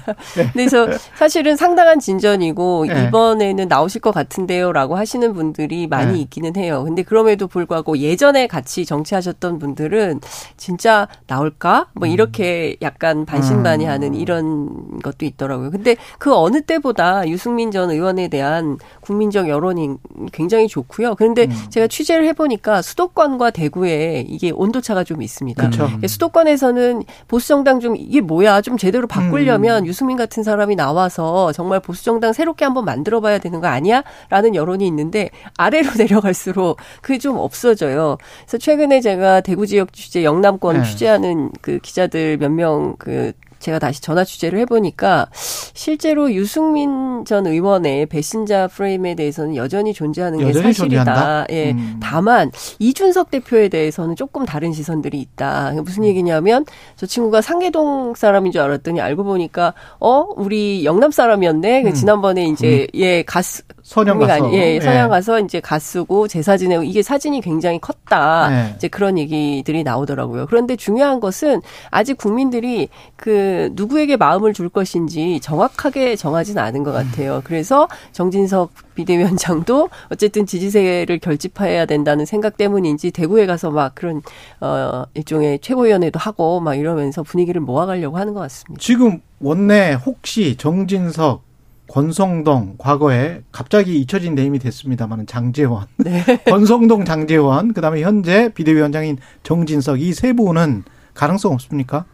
그래서 0.53 0.87
사실은 1.17 1.57
상당한 1.57 1.99
진전이고 2.01 2.87
네. 2.89 3.07
이번에는 3.09 3.69
나오실 3.69 4.01
것 4.01 4.13
같은데요라고 4.13 4.97
하시는 4.97 5.33
분들이 5.33 5.87
많이 5.87 6.13
네. 6.15 6.19
있기는 6.21 6.57
해요. 6.57 6.85
근데 6.85 7.03
그럼에도 7.03 7.47
불구하고 7.49 7.99
예전에 7.99 8.47
같이 8.47 8.85
정치하셨던 8.87 9.59
분들은 9.59 10.21
진짜 10.57 11.09
나올까? 11.27 11.89
뭐 11.95 12.07
이렇게 12.09 12.77
약간 12.83 13.25
반신반의하는 13.27 14.15
이런 14.15 14.99
것도 15.01 15.27
있더라고요. 15.27 15.71
근데 15.71 15.97
그 16.19 16.35
어느 16.35 16.63
때보다 16.63 17.29
유승민 17.29 17.71
전 17.71 17.91
의원에 17.91 18.29
대한 18.29 18.79
국민적 19.01 19.49
여론이 19.49 19.97
굉장히 20.33 20.69
좋고요. 20.69 21.15
그런데 21.17 21.49
제가 21.71 21.87
취재를 21.87 22.27
해보니까 22.29 22.83
수도권과 22.83 23.51
대구에 23.51 24.25
이게 24.29 24.51
온도차가 24.51 25.05
좀 25.05 25.23
있습니다. 25.23 25.61
그렇죠. 25.61 25.91
예, 26.03 26.07
수도권에서는 26.07 27.03
보수 27.29 27.49
정당 27.49 27.81
좀 27.81 27.97
이게 27.97 28.21
뭐야 28.21 28.61
좀 28.61 28.77
제대로 28.77 29.07
바꾸려면 29.07 29.87
유승민 29.87 30.17
같은 30.17 30.43
사람이 30.43 30.77
나와서 30.77 31.53
정말 31.53 31.81
보수 31.81 32.05
정당 32.05 32.33
새롭게 32.33 32.65
한번 32.65 32.85
만들어 32.85 33.21
봐야 33.21 33.39
되는 33.39 33.61
거 33.61 33.67
아니야 33.67 34.03
라는 34.31 34.55
여론이 34.55 34.87
있는데 34.87 35.31
아래로 35.57 35.91
내려갈수록 35.99 36.79
그게 37.03 37.19
좀 37.19 37.37
없어져요. 37.37 38.19
그래서 38.47 38.59
최근에 38.59 39.01
제가 39.01 39.41
대구 39.41 39.67
지역 39.67 39.93
취재 39.93 40.25
영남 40.25 40.46
권 40.59 40.79
네. 40.79 40.85
취재하는 40.85 41.51
그 41.61 41.79
기자들 41.79 42.39
몇 42.39 42.51
명 42.51 42.95
그 42.99 43.33
제가 43.59 43.79
다시 43.79 44.03
전화 44.03 44.23
취재를 44.23 44.59
해보니까 44.61 45.29
실제로 45.33 46.33
유승민 46.33 47.25
전 47.25 47.47
의원의 47.47 48.07
배신자 48.07 48.69
프레임에 48.69 49.15
대해서는 49.15 49.57
여전히 49.57 49.93
존재하는 49.95 50.39
게 50.39 50.45
여전히 50.45 50.73
사실이다. 50.75 51.05
존재한다? 51.05 51.47
예. 51.51 51.71
음. 51.73 51.99
다만 52.01 52.51
이준석 52.79 53.31
대표에 53.31 53.69
대해서는 53.69 54.15
조금 54.15 54.45
다른 54.45 54.73
시선들이 54.73 55.19
있다. 55.19 55.73
무슨 55.83 56.05
얘기냐면 56.05 56.65
저 56.97 57.07
친구가 57.07 57.41
상계동 57.41 58.15
사람인 58.15 58.53
줄 58.53 58.61
알았더니 58.61 59.01
알고 59.01 59.25
보니까 59.25 59.73
어 60.01 60.27
우리 60.37 60.85
영남 60.85 61.11
사람이었네. 61.11 61.83
그 61.83 61.89
음. 61.89 61.95
지난번에 61.95 62.45
이제 62.47 62.87
예가 62.95 63.41
수 63.87 63.95
선영 63.95 64.19
국민이 64.19 64.41
가서 64.41 64.53
예, 64.53 64.75
예. 64.75 64.81
서양 64.81 65.09
가서 65.09 65.39
이제 65.39 65.61
가수고 65.61 66.27
제사 66.27 66.57
지내고 66.57 66.83
이게 66.83 67.03
사진이 67.03 67.41
굉장히 67.41 67.79
컸다. 67.79 68.51
네. 68.51 68.73
이제 68.75 68.89
그런 68.89 69.17
얘기들이 69.17 69.85
나오더라고요. 69.85 70.47
그런데 70.47 70.75
중요한 70.75 71.21
것은 71.21 71.63
아직 71.93 72.17
국민들이 72.17 72.89
그 73.15 73.71
누구에게 73.75 74.17
마음을 74.17 74.53
줄 74.55 74.69
것인지 74.71 75.39
정확하게 75.41 76.17
정하지는 76.17 76.61
않은 76.61 76.83
것 76.83 76.91
같아요. 76.91 77.43
그래서 77.45 77.87
정진석 78.11 78.73
비대위원장도 78.97 79.89
어쨌든 80.11 80.47
지지세를 80.47 81.21
결집해야 81.21 81.87
된다는 81.87 82.25
생각 82.27 82.57
때문인지 82.57 83.13
대구에 83.13 83.47
가서 83.47 83.71
막 83.71 83.95
그런 83.95 84.21
어 84.61 85.05
일종의 85.15 85.61
최고위원회도 85.61 86.19
하고 86.19 86.59
막 86.59 86.75
이러면서 86.75 87.23
분위기를 87.23 87.61
모아가려고 87.61 88.19
하는 88.19 88.35
것 88.35 88.41
같습니다. 88.41 88.81
지금 88.81 89.21
원내 89.39 89.95
혹시 90.05 90.57
정진석, 90.57 91.46
권성동 91.89 92.75
과거에 92.79 93.43
갑자기 93.53 94.01
잊혀진 94.01 94.35
네임이 94.35 94.59
됐습니다만은 94.59 95.27
장재원, 95.27 95.87
네. 95.99 96.23
권성동, 96.51 97.05
장재원, 97.05 97.73
그다음에 97.75 98.03
현재 98.03 98.49
비대위원장인 98.55 99.19
정진석 99.43 100.01
이 100.01 100.13
세 100.13 100.33
분은 100.33 100.85
가능성 101.15 101.53
없습니까? 101.53 102.05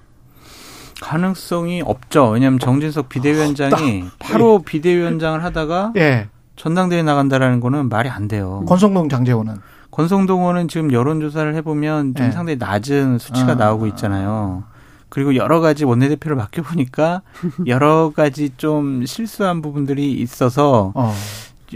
가능성이 1.01 1.83
없죠. 1.85 2.29
왜냐하면 2.31 2.59
정진석 2.59 3.09
비대위원장이 3.09 4.05
바로 4.19 4.61
비대위원장을 4.61 5.43
하다가 5.43 5.93
예, 5.97 6.29
전당대회 6.57 7.03
나간다라는 7.03 7.61
거는 7.61 7.89
말이 7.89 8.09
안 8.09 8.29
돼요. 8.29 8.65
권성동, 8.69 9.09
장재원은 9.09 9.57
권성동 9.91 10.41
의원은 10.41 10.69
지금 10.69 10.93
여론조사를 10.93 11.55
해보면 11.57 12.15
좀 12.15 12.27
네. 12.27 12.33
상당히 12.33 12.57
낮은 12.59 13.19
수치가 13.19 13.53
아. 13.53 13.55
나오고 13.57 13.87
있잖아요. 13.89 14.65
그리고 15.13 15.37
여러 15.37 15.61
가지 15.61 15.85
원내대표를 15.85 16.39
맡겨보니까 16.39 17.21
여러 17.67 18.13
가지 18.17 18.49
좀 18.57 19.05
실수한 19.05 19.61
부분들이 19.61 20.11
있어서 20.13 20.91
어, 20.95 21.13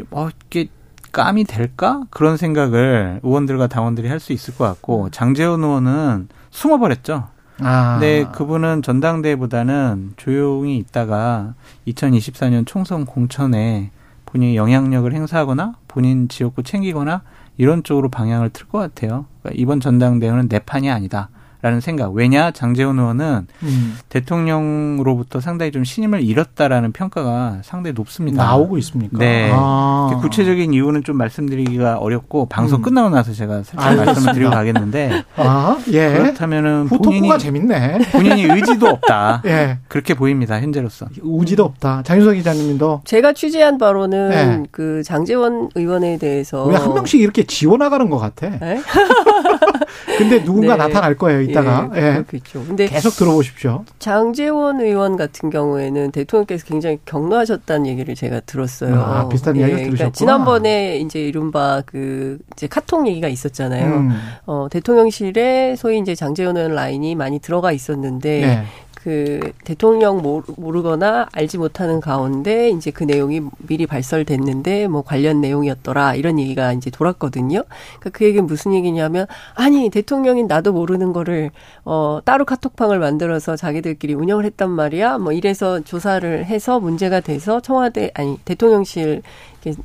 뭐 0.09 0.31
이게 0.47 0.69
감이 1.13 1.45
될까 1.45 2.05
그런 2.11 2.39
생각을 2.39 3.21
의원들과 3.23 3.67
당원들이 3.67 4.09
할 4.09 4.21
수 4.21 4.33
있을 4.33 4.55
것 4.57 4.65
같고 4.65 5.11
장재원 5.11 5.63
의원은 5.63 6.29
숨어버렸죠. 6.51 7.29
아, 7.61 7.99
근데 7.99 8.27
그분은 8.33 8.81
전당대회보다는 8.81 10.15
조용히 10.17 10.79
있다가 10.79 11.53
2024년 11.89 12.67
총선 12.67 13.05
공천에 13.05 13.91
본인이 14.25 14.57
영향력을 14.57 15.13
행사하거나 15.13 15.75
본인 15.89 16.29
지역구 16.29 16.63
챙기거나 16.63 17.21
이런 17.59 17.83
쪽으로 17.83 18.09
방향을 18.09 18.49
틀 18.51 18.67
것 18.69 18.79
같아요. 18.79 19.27
그러니까 19.43 19.61
이번 19.61 19.81
전당대회는 19.81 20.49
내 20.49 20.59
판이 20.59 20.91
아니다. 20.91 21.29
라는 21.63 21.81
생각. 21.81 22.13
왜냐? 22.13 22.51
장재원 22.51 22.99
의원은 22.99 23.47
음, 23.63 23.99
대통령으로부터 24.09 25.41
상당히 25.41 25.73
좀 25.73 25.85
신임을 25.85 26.23
잃었다라는 26.23 26.93
평가가 26.93 27.59
상당히 27.63 27.95
높습니다. 27.95 28.45
나오고 28.45 28.79
있습니까? 28.79 29.19
네. 29.19 29.51
아. 29.53 30.19
구체적인 30.21 30.73
이유는 30.73 31.05
좀 31.05 31.17
말씀드리기가 31.17 31.99
어렵고 31.99 32.47
방송 32.47 32.81
음. 32.81 32.83
끝나고 32.83 33.11
나서 33.11 33.33
제가 33.33 33.63
살짝 33.63 33.81
알겠습니다. 33.81 34.05
말씀을 34.13 34.35
드리고 34.35 34.51
가겠는데 34.51 35.25
아, 35.37 35.79
예. 35.93 36.13
그렇다면은 36.13 36.89
본인이 36.89 37.37
재밌네. 37.39 37.99
본인이 38.13 38.45
의지도 38.45 38.87
없다. 38.89 39.43
예. 39.47 39.79
그렇게 39.89 40.15
보입니다. 40.15 40.61
현재로서. 40.61 41.07
우지도 41.23 41.65
없다. 41.65 42.03
장윤석 42.05 42.35
기자님도 42.35 43.03
제가 43.05 43.33
취재한 43.33 43.79
바로는 43.79 44.29
네. 44.31 44.63
그 44.71 45.03
장재원 45.05 45.69
의원에 45.75 46.17
대해서 46.19 46.65
왜 46.65 46.77
한 46.77 46.93
명씩 46.95 47.21
이렇게 47.21 47.43
지워 47.43 47.77
나가는 47.77 48.09
것 48.11 48.19
같아. 48.19 48.49
네? 49.43 50.17
근데 50.19 50.45
누군가 50.45 50.77
네. 50.77 50.85
나타날 50.85 51.17
거예요, 51.17 51.41
이따가. 51.41 51.91
예, 51.95 51.99
예. 51.99 52.13
그렇겠죠. 52.13 52.65
근데 52.67 52.87
계속 52.87 53.11
들어보십시오. 53.17 53.85
장재원 53.99 54.81
의원 54.81 55.17
같은 55.17 55.51
경우에는 55.51 56.11
대통령께서 56.13 56.67
굉장히 56.67 56.99
격노하셨다는 57.05 57.87
얘기를 57.87 58.15
제가 58.15 58.41
들었어요. 58.41 58.95
아, 59.01 59.29
비슷한 59.29 59.57
이야기를 59.57 59.85
들으셨구나. 59.85 60.13
지난번에 60.13 60.99
이제 60.99 61.21
이른바 61.21 61.83
그 61.85 62.39
이제 62.53 62.67
카톡 62.67 63.07
얘기가 63.07 63.29
있었잖아요. 63.29 63.87
음. 63.87 64.11
어, 64.47 64.69
대통령실에 64.71 65.77
소위 65.77 65.99
이제 65.99 66.15
장재원 66.15 66.57
의원 66.57 66.75
라인이 66.75 67.15
많이 67.15 67.39
들어가 67.39 67.73
있었는데 67.73 68.41
네. 68.41 68.65
그 69.07 69.39
대통령 69.63 70.21
모르- 70.21 70.43
모르거나 70.57 71.29
알지 71.31 71.59
못하는 71.59 72.01
가운데 72.01 72.71
이제 72.71 72.91
그 72.91 73.05
내용이 73.05 73.41
미리 73.59 73.87
발설됐는데 73.87 74.89
뭐 74.89 75.03
관련 75.03 75.41
내용이었더라 75.41 76.17
이런 76.17 76.41
얘기가 76.41 76.73
이제 76.73 76.91
돌았거든요. 76.91 77.63
그러니까 78.01 78.11
그 78.13 78.25
얘기는 78.25 78.45
무슨 78.45 78.75
얘기냐면 78.75 79.27
아니 79.55 79.91
대통령인 79.91 80.49
나도 80.49 80.73
모르는 80.73 81.13
거를 81.13 81.53
어 81.85 82.19
따로 82.25 82.45
카톡방을 82.45 82.99
만들어서 82.99 83.55
자기들끼리 83.55 84.15
운영을 84.15 84.45
했단 84.45 84.71
말이야. 84.73 85.19
뭐 85.19 85.31
이래서 85.31 85.79
조사를 85.79 86.45
해서 86.47 86.81
문제가 86.81 87.21
돼서 87.21 87.61
청와대 87.61 88.11
아니 88.15 88.39
대통령실 88.45 89.23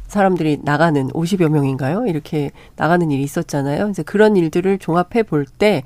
사람들이 0.07 0.59
나가는 0.61 1.07
50여 1.09 1.49
명인가요? 1.49 2.05
이렇게 2.05 2.51
나가는 2.75 3.09
일이 3.09 3.23
있었잖아요. 3.23 3.83
그래서 3.85 4.03
그런 4.03 4.35
일들을 4.35 4.77
종합해 4.77 5.23
볼 5.23 5.45
때 5.57 5.81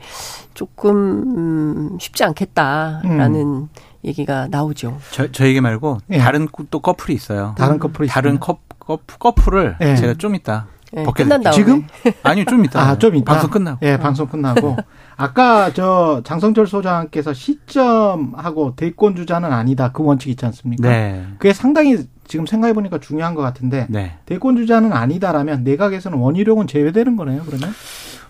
조금 0.54 0.96
음, 1.38 1.98
쉽지 2.00 2.24
않겠다 2.25 3.01
라는 3.27 3.67
얘기가 4.03 4.48
나오죠. 4.50 4.98
저, 5.12 5.32
저에게 5.32 5.62
말고 5.62 6.00
예. 6.12 6.17
다른 6.17 6.48
또 6.70 6.79
커플이 6.79 7.13
있어요. 7.13 7.55
다른 7.58 7.79
커플이 7.79 8.08
다른. 8.08 8.39
커, 8.39 8.60
커, 8.79 8.98
커플을 9.20 9.77
예. 9.82 9.96
제가 9.96 10.13
좀 10.15 10.36
이따 10.36 10.67
네, 10.96 11.03
벗게 11.03 11.24
끝난. 11.24 11.41
다음에. 11.41 11.55
지금? 11.55 11.86
아니요, 12.24 12.46
좀 12.46 12.63
이따. 12.63 12.82
아, 12.82 12.98
좀 12.98 13.15
이따. 13.15 13.34
방송 13.34 13.50
끝나고. 13.50 13.86
예, 13.86 13.98
방송 13.98 14.27
끝나고. 14.27 14.77
아까 15.17 15.74
저 15.74 16.22
장성철 16.24 16.67
소장께서 16.67 17.34
시점하고 17.34 18.75
대권 18.75 19.15
주자는 19.15 19.51
아니다. 19.51 19.91
그 19.91 20.03
원칙 20.03 20.29
있지 20.29 20.46
않습니까? 20.46 20.88
네. 20.89 21.25
그게 21.38 21.53
상당히 21.53 21.98
지금 22.27 22.46
생각해 22.46 22.74
보니까 22.74 23.00
중요한 23.00 23.36
것 23.36 23.41
같은데 23.41 23.88
네. 23.89 24.17
대권 24.25 24.58
주자는 24.58 24.94
아니다라면 24.94 25.63
내각에서는 25.63 26.17
원희룡은 26.17 26.67
제외되는 26.67 27.15
거네요. 27.15 27.44
그러면 27.46 27.70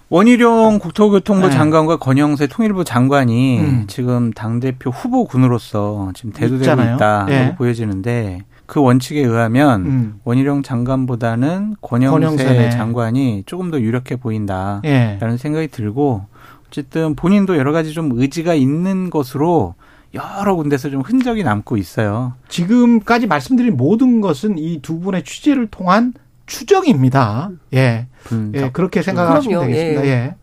원희룡 0.10 0.80
국토교통부 0.80 1.48
네. 1.48 1.54
장관과 1.54 1.98
권영세 1.98 2.48
통일부 2.48 2.84
장관이 2.84 3.60
음. 3.60 3.84
지금 3.88 4.32
당대표 4.34 4.92
후보군으로서 4.92 6.12
지금 6.14 6.32
대두되고 6.32 6.62
있잖아요. 6.62 6.96
있다고 6.96 7.32
예. 7.32 7.56
보여지는데 7.58 8.42
그 8.68 8.82
원칙에 8.82 9.22
의하면 9.22 9.86
음. 9.86 10.20
원희룡 10.24 10.62
장관보다는 10.64 11.76
권영세 11.82 12.12
권영세네. 12.28 12.70
장관이 12.72 13.44
조금 13.46 13.72
더 13.72 13.80
유력해 13.82 14.16
보인다라는 14.18 14.82
예. 14.86 15.38
생각이 15.38 15.68
들고 15.70 16.26
어쨌든 16.68 17.16
본인도 17.16 17.58
여러 17.58 17.72
가지 17.72 17.92
좀 17.94 18.12
의지가 18.14 18.54
있는 18.54 19.10
것으로 19.10 19.74
여러 20.14 20.56
군데서 20.56 20.90
좀 20.90 21.02
흔적이 21.02 21.44
남고 21.44 21.78
있어요. 21.78 22.34
지금까지 22.48 23.28
말씀드린 23.28 23.76
모든 23.76 24.22
것은 24.22 24.58
이 24.60 24.80
두 24.82 25.00
분의 25.00 25.24
취재를 25.24 25.68
통한 25.68 26.14
추정입니다. 26.46 27.50
예. 27.74 28.08
분석. 28.24 28.62
예, 28.62 28.70
그렇게 28.72 29.02
생각하시면 29.02 29.60
그럼요. 29.60 29.74
되겠습니다. 29.74 30.06
예. 30.06 30.10
예. 30.10 30.36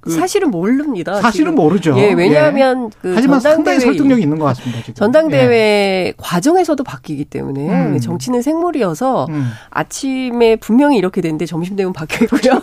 그 0.00 0.10
사실은 0.10 0.50
모릅니다. 0.50 1.14
사실은 1.22 1.52
지금. 1.52 1.54
모르죠. 1.54 1.96
예, 1.96 2.12
왜냐하면 2.12 2.90
그 3.00 3.14
하지만 3.14 3.40
상당히 3.40 3.80
설득력이 3.80 4.20
있는 4.20 4.38
것 4.38 4.44
같습니다. 4.44 4.80
지금. 4.80 4.92
전당대회 4.94 6.12
과정에서도 6.18 6.84
바뀌기 6.84 7.24
때문에 7.24 7.86
음. 7.86 7.98
정치는 7.98 8.42
생물이어서 8.42 9.28
예. 9.30 9.32
음. 9.32 9.50
아침에 9.70 10.56
분명히 10.56 10.98
이렇게 10.98 11.22
됐는데 11.22 11.46
점심 11.46 11.74
되면 11.76 11.94
바뀌어 11.94 12.24
있고요. 12.24 12.60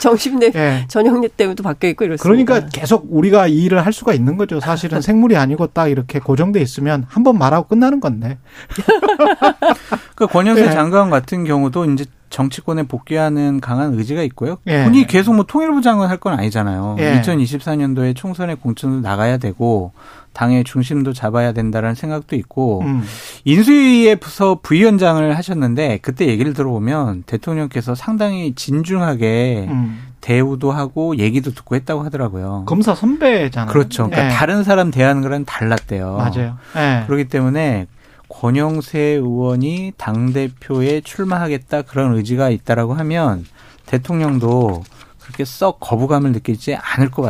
점심 0.00 0.38
되 0.40 0.50
예. 0.54 0.84
저녁 0.88 1.20
때면 1.36 1.54
또 1.54 1.62
바뀌어 1.62 1.90
있고 1.90 2.04
이렇습니다. 2.06 2.44
그러니까 2.44 2.68
계속 2.72 3.06
우리가 3.10 3.46
이 3.46 3.62
일을 3.64 3.84
할 3.86 3.92
수가 3.92 4.12
있는 4.14 4.36
거죠. 4.36 4.58
사실은 4.58 5.00
생물이 5.00 5.36
아니고 5.36 5.68
딱 5.68 5.88
이렇게 5.88 6.18
고정돼 6.18 6.60
있으면 6.60 7.04
한 7.08 7.20
번 7.22 7.38
말하고 7.38 7.68
끝나는 7.68 8.00
건데. 8.00 8.38
그 10.16 10.26
권영세 10.26 10.66
예. 10.66 10.70
장관 10.70 11.10
같은 11.10 11.44
경우도 11.44 11.84
이제 11.92 12.04
정치권에 12.30 12.84
복귀하는 12.84 13.60
강한 13.60 13.94
의지가 13.94 14.22
있고요. 14.22 14.56
예. 14.68 14.84
본인이 14.84 15.06
계속 15.06 15.34
뭐 15.34 15.44
통일부 15.44 15.82
장관 15.82 16.08
할 16.08 16.20
건 16.20 16.38
아니잖아요. 16.38 16.96
예. 17.00 17.20
2024년도에 17.20 18.14
총선에 18.16 18.54
공천도 18.54 19.00
나가야 19.06 19.38
되고 19.38 19.92
당의 20.32 20.62
중심도 20.64 21.12
잡아야 21.12 21.52
된다라는 21.52 21.94
생각도 21.96 22.36
있고 22.36 22.82
음. 22.82 23.02
인수위에서 23.44 24.60
부위원장을 24.62 25.36
하셨는데 25.36 25.98
그때 26.02 26.26
얘기를 26.26 26.52
들어보면 26.54 27.24
대통령께서 27.26 27.94
상당히 27.94 28.54
진중하게 28.54 29.66
음. 29.68 30.00
대우도 30.20 30.70
하고 30.72 31.16
얘기도 31.16 31.52
듣고 31.52 31.74
했다고 31.76 32.02
하더라고요. 32.04 32.64
검사 32.66 32.94
선배잖아요. 32.94 33.72
그렇죠. 33.72 34.04
그러니까 34.08 34.26
예. 34.26 34.36
다른 34.36 34.62
사람 34.64 34.90
대하는 34.90 35.22
거랑 35.22 35.44
달랐대요. 35.46 36.16
맞아요. 36.16 36.56
예. 36.76 37.04
그렇기 37.06 37.24
때문에 37.28 37.86
권영세 38.30 38.98
의원이 38.98 39.92
당 39.98 40.32
대표에 40.32 41.02
출마하겠다 41.02 41.82
그런 41.82 42.14
의지가 42.14 42.48
있다라고 42.48 42.94
하면 42.94 43.44
대통령도 43.86 44.82
그렇게 45.20 45.44
썩 45.44 45.78
거부감을 45.80 46.32
느끼지 46.32 46.74
않을 46.74 47.10
것 47.10 47.22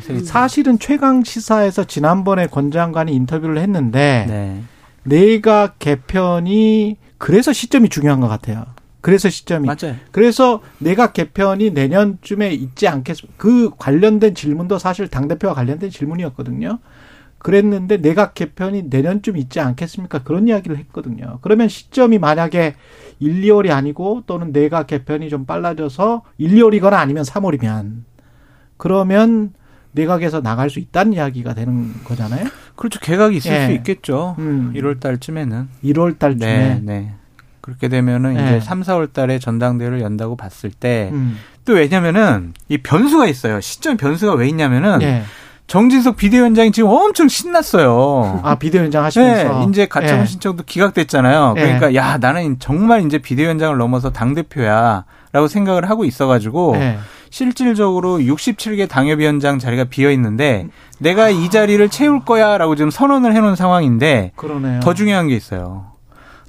생각이 0.00 0.18
듭니다. 0.18 0.32
사실은 0.32 0.78
최강 0.78 1.22
시사에서 1.22 1.84
지난번에 1.84 2.46
권 2.48 2.70
장관이 2.70 3.14
인터뷰를 3.14 3.58
했는데 3.58 4.26
네. 4.28 4.62
내각 5.04 5.78
개편이 5.78 6.96
그래서 7.18 7.52
시점이 7.52 7.88
중요한 7.88 8.20
것 8.20 8.28
같아요. 8.28 8.66
그래서 9.00 9.30
시점이 9.30 9.66
맞아요. 9.66 9.96
그래서 10.10 10.60
내각 10.78 11.12
개편이 11.12 11.70
내년쯤에 11.70 12.52
있지 12.52 12.88
않겠습니까? 12.88 13.36
그 13.36 13.70
관련된 13.78 14.34
질문도 14.34 14.78
사실 14.78 15.06
당 15.08 15.28
대표와 15.28 15.54
관련된 15.54 15.90
질문이었거든요. 15.90 16.78
그랬는데 17.38 17.98
내각 17.98 18.34
개편이 18.34 18.84
내년쯤 18.90 19.36
있지 19.36 19.60
않겠습니까? 19.60 20.22
그런 20.22 20.48
이야기를 20.48 20.78
했거든요. 20.78 21.38
그러면 21.42 21.68
시점이 21.68 22.18
만약에 22.18 22.74
1, 23.20 23.42
2월이 23.42 23.70
아니고 23.70 24.24
또는 24.26 24.52
내각 24.52 24.86
개편이 24.88 25.28
좀 25.28 25.44
빨라져서 25.44 26.22
1, 26.38 26.50
2월이거나 26.50 26.94
아니면 26.94 27.24
3월이면 27.24 28.02
그러면 28.76 29.52
내각에서 29.92 30.42
나갈 30.42 30.70
수 30.70 30.78
있다는 30.78 31.14
이야기가 31.14 31.54
되는 31.54 31.92
거잖아요. 32.04 32.46
그렇죠. 32.74 33.00
개각이 33.00 33.36
있을 33.38 33.52
예. 33.52 33.66
수 33.66 33.72
있겠죠. 33.72 34.36
음. 34.38 34.72
1월 34.74 35.00
달쯤에는. 35.00 35.68
1월 35.84 36.18
달쯤에 36.18 36.56
네, 36.56 36.80
네. 36.82 37.12
그렇게 37.62 37.88
되면은 37.88 38.34
네. 38.34 38.44
이제 38.44 38.60
3, 38.60 38.82
4월 38.82 39.12
달에 39.12 39.38
전당대회를 39.38 40.00
연다고 40.00 40.36
봤을 40.36 40.70
때또 40.70 41.14
음. 41.14 41.38
왜냐면은 41.68 42.52
이 42.68 42.78
변수가 42.78 43.26
있어요. 43.26 43.60
시점 43.60 43.96
변수가 43.96 44.34
왜 44.34 44.48
있냐면은 44.48 45.02
예. 45.02 45.22
정진석 45.66 46.16
비대위원장이 46.16 46.70
지금 46.70 46.90
엄청 46.90 47.28
신났어요. 47.28 48.40
아 48.44 48.54
비대위원장 48.54 49.02
네, 49.02 49.04
하시면서 49.04 49.68
이제 49.68 49.86
가처분 49.86 50.20
예. 50.20 50.26
신청도 50.26 50.62
기각됐잖아요. 50.64 51.54
예. 51.56 51.60
그러니까 51.60 51.94
야 51.94 52.18
나는 52.18 52.58
정말 52.60 53.04
이제 53.04 53.18
비대위원장을 53.18 53.76
넘어서 53.76 54.10
당 54.10 54.34
대표야라고 54.34 55.48
생각을 55.48 55.90
하고 55.90 56.04
있어가지고 56.04 56.76
예. 56.76 56.98
실질적으로 57.30 58.18
67개 58.18 58.88
당협위원장 58.88 59.58
자리가 59.58 59.84
비어 59.84 60.10
있는데 60.12 60.68
내가 61.00 61.28
이 61.30 61.50
자리를 61.50 61.86
채울 61.88 62.24
거야라고 62.24 62.76
지금 62.76 62.90
선언을 62.90 63.34
해놓은 63.34 63.56
상황인데 63.56 64.32
그러네요. 64.36 64.80
더 64.80 64.94
중요한 64.94 65.26
게 65.26 65.34
있어요. 65.34 65.86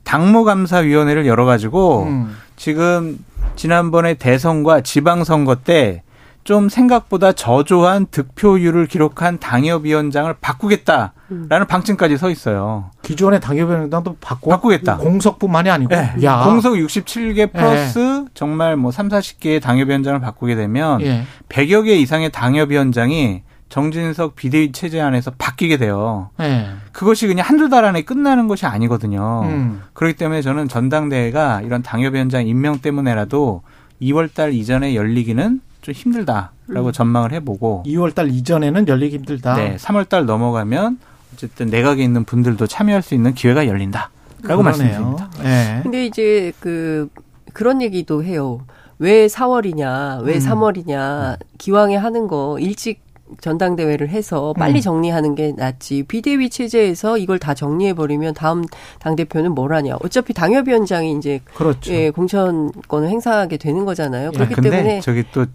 당무감사위원회를 0.03 1.25
열어가지고 1.25 2.03
음. 2.03 2.38
지금 2.56 3.17
지난번에 3.56 4.13
대선과 4.13 4.82
지방선거 4.82 5.56
때 5.56 6.03
좀 6.48 6.70
생각보다 6.70 7.34
저조한 7.34 8.06
득표율을 8.10 8.88
기록한 8.88 9.38
당협위원장을 9.38 10.34
바꾸겠다라는 10.40 11.68
방침까지 11.68 12.18
서 12.18 12.30
있어요. 12.30 12.90
기존의 13.02 13.42
당협위원장도 13.42 14.16
바꿔 14.22 14.52
바꾸겠다. 14.52 14.96
공석뿐만이 14.96 15.70
아니고 15.70 15.94
네. 15.94 16.14
야 16.24 16.46
공석 16.46 16.76
67개 16.76 17.52
플러스 17.52 18.24
정말 18.34 18.78
뭐 18.78 18.92
3, 18.92 19.10
40개의 19.10 19.62
당협위원장을 19.62 20.22
바꾸게 20.22 20.56
되면 20.56 21.02
예. 21.02 21.26
100여 21.50 21.84
개 21.84 21.98
이상의 21.98 22.32
당협위원장이 22.32 23.44
정진석 23.68 24.38
비대위 24.38 24.72
체제 24.72 25.02
안에서 25.02 25.32
바뀌게 25.38 25.76
돼요. 25.76 26.30
예. 26.40 26.68
그것이 26.94 27.28
그냥 27.28 27.46
한두 27.46 27.68
달 27.68 27.84
안에 27.84 28.04
끝나는 28.04 28.48
것이 28.48 28.66
아니거든요. 28.66 29.42
음. 29.44 29.82
그렇기 29.92 30.16
때문에 30.16 30.42
저는 30.42 30.70
전당대회가 30.70 31.60
이런 31.64 31.84
당협위원장 31.84 32.48
임명 32.48 32.80
때문에라도 32.80 33.64
2월 34.02 34.34
달 34.34 34.54
이전에 34.54 34.96
열리기는 34.96 35.60
좀 35.88 35.93
힘들다라고 35.93 36.91
전망을 36.91 37.32
해보고 37.32 37.84
2월 37.86 38.13
달 38.13 38.30
이전에는 38.30 38.89
열리기 38.89 39.15
힘들다. 39.17 39.56
네, 39.56 39.78
3월 39.78 40.10
달 40.10 40.26
넘어가면 40.26 41.00
어쨌든 41.34 41.67
내각에 41.67 42.04
있는 42.04 42.26
분들도 42.26 42.67
참여할 42.67 43.02
수 43.02 43.15
있는 43.15 43.34
기회가 43.34 43.67
열린다 43.67 44.10
라고 44.43 44.63
그러네요. 44.63 44.63
말씀드립니다. 44.63 45.30
예. 45.45 45.80
근데 45.84 46.06
이제 46.06 46.52
그 46.60 47.08
그런 47.54 47.82
얘기도 47.82 48.21
해요. 48.23 48.65
왜 49.00 49.28
4월이냐, 49.28 50.23
왜 50.23 50.34
음. 50.36 50.39
3월이냐, 50.39 51.38
기왕에 51.58 51.95
하는 51.95 52.28
거 52.28 52.58
일찍 52.60 53.08
전당대회를 53.41 54.10
해서 54.10 54.54
빨리 54.58 54.80
음. 54.80 54.82
정리하는 54.82 55.36
게 55.36 55.54
낫지. 55.56 56.04
비대위 56.04 56.50
체제에서 56.50 57.17
이걸 57.17 57.39
다 57.39 57.54
정리해 57.54 57.93
버리면 57.93 58.34
다음 58.34 58.63
당 59.00 59.15
대표는 59.15 59.54
뭘 59.54 59.73
하냐. 59.73 59.97
어차피 60.02 60.34
당협위원장이 60.34 61.17
이제 61.17 61.39
그렇죠. 61.54 61.93
예, 61.93 62.10
공천권을 62.10 63.10
행사하게 63.10 63.58
되는 63.58 63.86
거잖아요. 63.86 64.30
아, 64.30 64.32
그렇기 64.32 64.56
근데 64.56 64.69
때문에 64.69 65.02
저기 65.02 65.23
또 65.32 65.45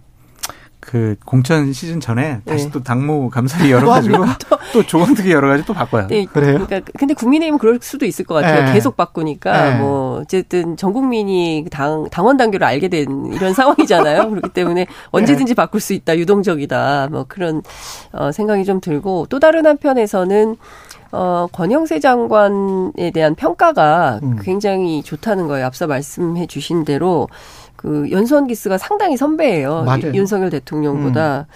그 0.82 1.14
공천 1.24 1.72
시즌 1.72 2.00
전에 2.00 2.40
다시 2.44 2.64
네. 2.64 2.70
또 2.72 2.82
당무 2.82 3.30
감사위 3.30 3.70
열어가지고 3.70 4.24
또 4.72 4.82
조강특위 4.84 5.30
열어가지고 5.30 5.66
또 5.68 5.74
바꿔요. 5.74 6.08
네, 6.08 6.24
그래요? 6.24 6.58
그러니까 6.66 6.80
근데 6.98 7.14
국민의힘은 7.14 7.60
그럴 7.60 7.78
수도 7.80 8.04
있을 8.04 8.24
것 8.24 8.34
같아요. 8.34 8.64
네. 8.64 8.72
계속 8.72 8.96
바꾸니까 8.96 9.70
네. 9.70 9.78
뭐 9.78 10.18
어쨌든 10.18 10.76
전 10.76 10.92
국민이 10.92 11.64
당 11.70 12.08
당원 12.10 12.36
당규를 12.36 12.66
알게 12.66 12.88
된 12.88 13.32
이런 13.32 13.54
상황이잖아요. 13.54 14.28
그렇기 14.30 14.48
때문에 14.48 14.88
언제든지 15.12 15.54
바꿀 15.54 15.80
수 15.80 15.92
있다, 15.92 16.18
유동적이다, 16.18 17.10
뭐 17.12 17.26
그런 17.28 17.62
어, 18.10 18.32
생각이 18.32 18.64
좀 18.64 18.80
들고 18.80 19.26
또 19.30 19.38
다른 19.38 19.64
한편에서는 19.66 20.56
어, 21.12 21.46
권영세 21.52 22.00
장관에 22.00 23.10
대한 23.12 23.34
평가가 23.36 24.18
음. 24.22 24.38
굉장히 24.42 25.02
좋다는 25.02 25.46
거예요. 25.46 25.66
앞서 25.66 25.86
말씀해 25.86 26.46
주신 26.46 26.84
대로 26.84 27.28
그 27.82 28.08
연수원 28.12 28.46
기스가 28.46 28.78
상당히 28.78 29.16
선배예요. 29.16 29.82
맞아요. 29.84 30.02
유- 30.06 30.14
윤석열 30.14 30.48
대통령보다 30.50 31.46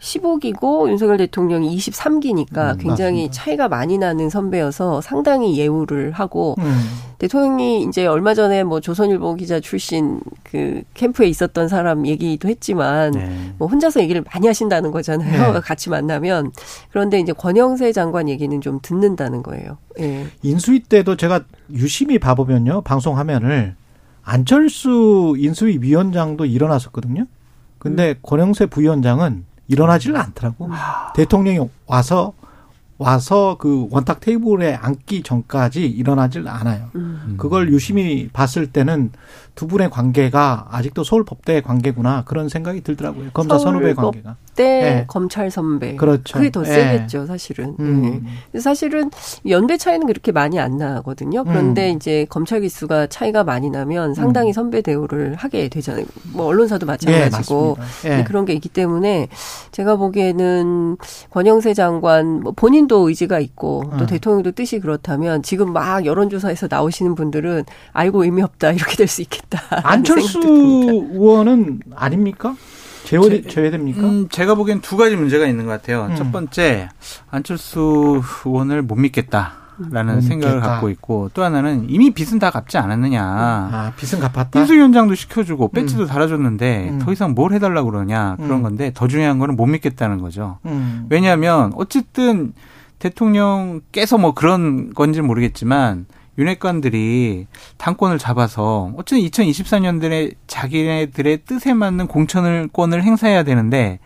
15기고 0.00 0.88
윤석열 0.90 1.16
대통령이 1.16 1.74
23기니까 1.78 2.72
음, 2.74 2.78
굉장히 2.78 3.26
맞습니다. 3.26 3.32
차이가 3.32 3.68
많이 3.68 3.96
나는 3.96 4.28
선배여서 4.28 5.00
상당히 5.00 5.56
예우를 5.58 6.12
하고 6.12 6.56
음. 6.58 6.80
대통령이 7.18 7.84
이제 7.84 8.04
얼마 8.06 8.34
전에 8.34 8.64
뭐 8.64 8.80
조선일보 8.80 9.36
기자 9.36 9.60
출신 9.60 10.20
그 10.42 10.82
캠프에 10.94 11.26
있었던 11.28 11.68
사람 11.68 12.06
얘기도 12.06 12.48
했지만 12.48 13.12
네. 13.12 13.52
뭐 13.56 13.66
혼자서 13.68 14.00
얘기를 14.00 14.22
많이 14.34 14.46
하신다는 14.46 14.90
거잖아요. 14.90 15.52
네. 15.54 15.60
같이 15.64 15.88
만나면 15.88 16.50
그런데 16.90 17.18
이제 17.18 17.32
권영세 17.32 17.92
장관 17.92 18.28
얘기는 18.28 18.60
좀 18.60 18.80
듣는다는 18.82 19.42
거예요. 19.42 19.78
예. 20.00 20.26
인수위 20.42 20.80
때도 20.80 21.16
제가 21.16 21.40
유심히 21.72 22.18
봐보면요 22.18 22.82
방송 22.82 23.16
화면을 23.16 23.74
안철수 24.24 25.34
인수위 25.38 25.78
위원장도 25.80 26.46
일어났었거든요. 26.46 27.26
근데 27.78 28.10
음. 28.10 28.14
권영세 28.22 28.66
부위원장은 28.66 29.44
일어나지를 29.68 30.16
않더라고. 30.16 30.68
아. 30.72 31.12
대통령이 31.14 31.68
와서 31.86 32.32
와서 33.04 33.56
그 33.58 33.86
원탁 33.90 34.20
테이블에 34.20 34.74
앉기 34.74 35.22
전까지 35.24 35.84
일어나질 35.84 36.48
않아요. 36.48 36.86
음. 36.94 37.34
그걸 37.36 37.70
유심히 37.70 38.30
봤을 38.32 38.66
때는 38.66 39.10
두 39.54 39.66
분의 39.66 39.90
관계가 39.90 40.68
아직도 40.70 41.04
서울 41.04 41.24
법대 41.24 41.60
관계구나 41.60 42.24
그런 42.24 42.48
생각이 42.48 42.80
들더라고요. 42.80 43.30
검사 43.34 43.58
선후배 43.58 43.92
관계가. 43.92 44.36
때 44.54 44.64
네. 44.64 45.04
검찰 45.06 45.50
선배. 45.50 45.96
그렇죠. 45.96 46.38
그게 46.38 46.50
더 46.50 46.62
네. 46.62 46.72
세겠죠, 46.72 47.26
사실은. 47.26 47.74
음. 47.80 48.26
네. 48.52 48.60
사실은 48.60 49.10
연배 49.48 49.76
차이는 49.76 50.06
그렇게 50.06 50.32
많이 50.32 50.58
안 50.58 50.76
나거든요. 50.76 51.44
그런데 51.44 51.90
음. 51.90 51.96
이제 51.96 52.26
검찰 52.30 52.60
기수가 52.60 53.08
차이가 53.08 53.44
많이 53.44 53.70
나면 53.70 54.14
상당히 54.14 54.50
음. 54.50 54.52
선배 54.52 54.80
대우를 54.80 55.34
하게 55.34 55.68
되잖아요. 55.68 56.04
뭐 56.32 56.46
언론사도 56.46 56.86
마찬가지고 56.86 57.76
네, 58.04 58.24
그런 58.24 58.44
게 58.44 58.52
있기 58.54 58.68
때문에 58.68 59.28
제가 59.72 59.96
보기에는 59.96 60.96
권영세 61.30 61.74
장관 61.74 62.40
뭐 62.40 62.52
본인도 62.94 63.08
의지가 63.08 63.40
있고 63.40 63.82
또 63.98 64.04
음. 64.04 64.06
대통령도 64.06 64.52
뜻이 64.52 64.78
그렇다면 64.78 65.42
지금 65.42 65.72
막 65.72 66.04
여론조사에서 66.06 66.68
나오시는 66.70 67.14
분들은 67.16 67.64
알고 67.92 68.24
의미 68.24 68.42
없다 68.42 68.70
이렇게 68.72 68.96
될 68.96 69.08
수 69.08 69.20
있겠다. 69.22 69.60
안철수 69.82 70.40
의원은 70.40 71.80
아닙니까? 71.94 72.56
제외, 73.04 73.42
제외됩니까? 73.42 74.00
음, 74.00 74.28
제가 74.30 74.54
보기엔 74.54 74.80
두 74.80 74.96
가지 74.96 75.14
문제가 75.14 75.46
있는 75.46 75.66
것 75.66 75.72
같아요. 75.72 76.06
음. 76.10 76.16
첫 76.16 76.32
번째, 76.32 76.88
안철수 77.30 78.22
의원을 78.46 78.82
못 78.82 78.94
믿겠다. 78.94 79.64
라는 79.90 80.20
생각을 80.20 80.56
믿겠다. 80.58 80.72
갖고 80.74 80.88
있고 80.90 81.30
또 81.34 81.42
하나는 81.42 81.86
이미 81.90 82.12
빚은 82.12 82.38
다 82.38 82.50
갚지 82.52 82.78
않았느냐. 82.78 83.20
아, 83.24 83.92
빚은 83.96 84.20
갚았다. 84.22 84.60
인수위원장도 84.60 85.16
시켜주고 85.16 85.68
배지도 85.72 86.02
음. 86.04 86.06
달아줬는데 86.06 86.90
음. 86.92 86.98
더 87.00 87.12
이상 87.12 87.34
뭘 87.34 87.52
해달라고 87.52 87.90
그러냐 87.90 88.36
그런 88.36 88.58
음. 88.58 88.62
건데 88.62 88.92
더 88.94 89.08
중요한 89.08 89.40
거는 89.40 89.56
못 89.56 89.66
믿겠다는 89.66 90.20
거죠. 90.20 90.58
음. 90.66 91.06
왜냐하면 91.10 91.72
어쨌든 91.74 92.52
대통령께서 93.04 94.16
뭐 94.16 94.32
그런 94.32 94.94
건지 94.94 95.20
모르겠지만 95.20 96.06
윤핵관들이 96.38 97.46
당권을 97.76 98.18
잡아서 98.18 98.92
어쨌든 98.96 99.24
2024년들에 99.28 100.34
자기네들의 100.46 101.44
뜻에 101.44 101.74
맞는 101.74 102.06
공천권을 102.08 103.02
행사해야 103.02 103.42
되는데 103.42 104.00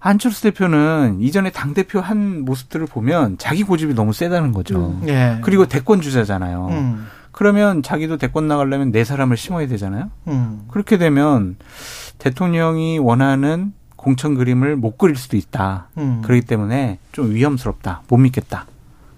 안철수 0.00 0.42
대표는 0.42 1.18
이전에 1.20 1.50
당 1.50 1.74
대표 1.74 2.00
한 2.00 2.44
모습들을 2.44 2.86
보면 2.86 3.38
자기 3.38 3.62
고집이 3.62 3.94
너무 3.94 4.12
세다는 4.12 4.52
거죠. 4.52 4.98
음. 5.02 5.08
예. 5.08 5.38
그리고 5.42 5.66
대권 5.66 6.00
주자잖아요. 6.00 6.68
음. 6.70 7.06
그러면 7.30 7.82
자기도 7.82 8.16
대권 8.16 8.48
나가려면 8.48 8.90
네 8.90 9.04
사람을 9.04 9.36
심어야 9.36 9.68
되잖아요. 9.68 10.10
음. 10.26 10.62
그렇게 10.68 10.98
되면 10.98 11.56
대통령이 12.18 12.98
원하는 12.98 13.72
공천 14.02 14.34
그림을 14.34 14.74
못 14.74 14.98
그릴 14.98 15.14
수도 15.14 15.36
있다. 15.36 15.86
음. 15.96 16.22
그렇기 16.24 16.44
때문에 16.44 16.98
좀 17.12 17.32
위험스럽다. 17.32 18.02
못 18.08 18.16
믿겠다. 18.16 18.66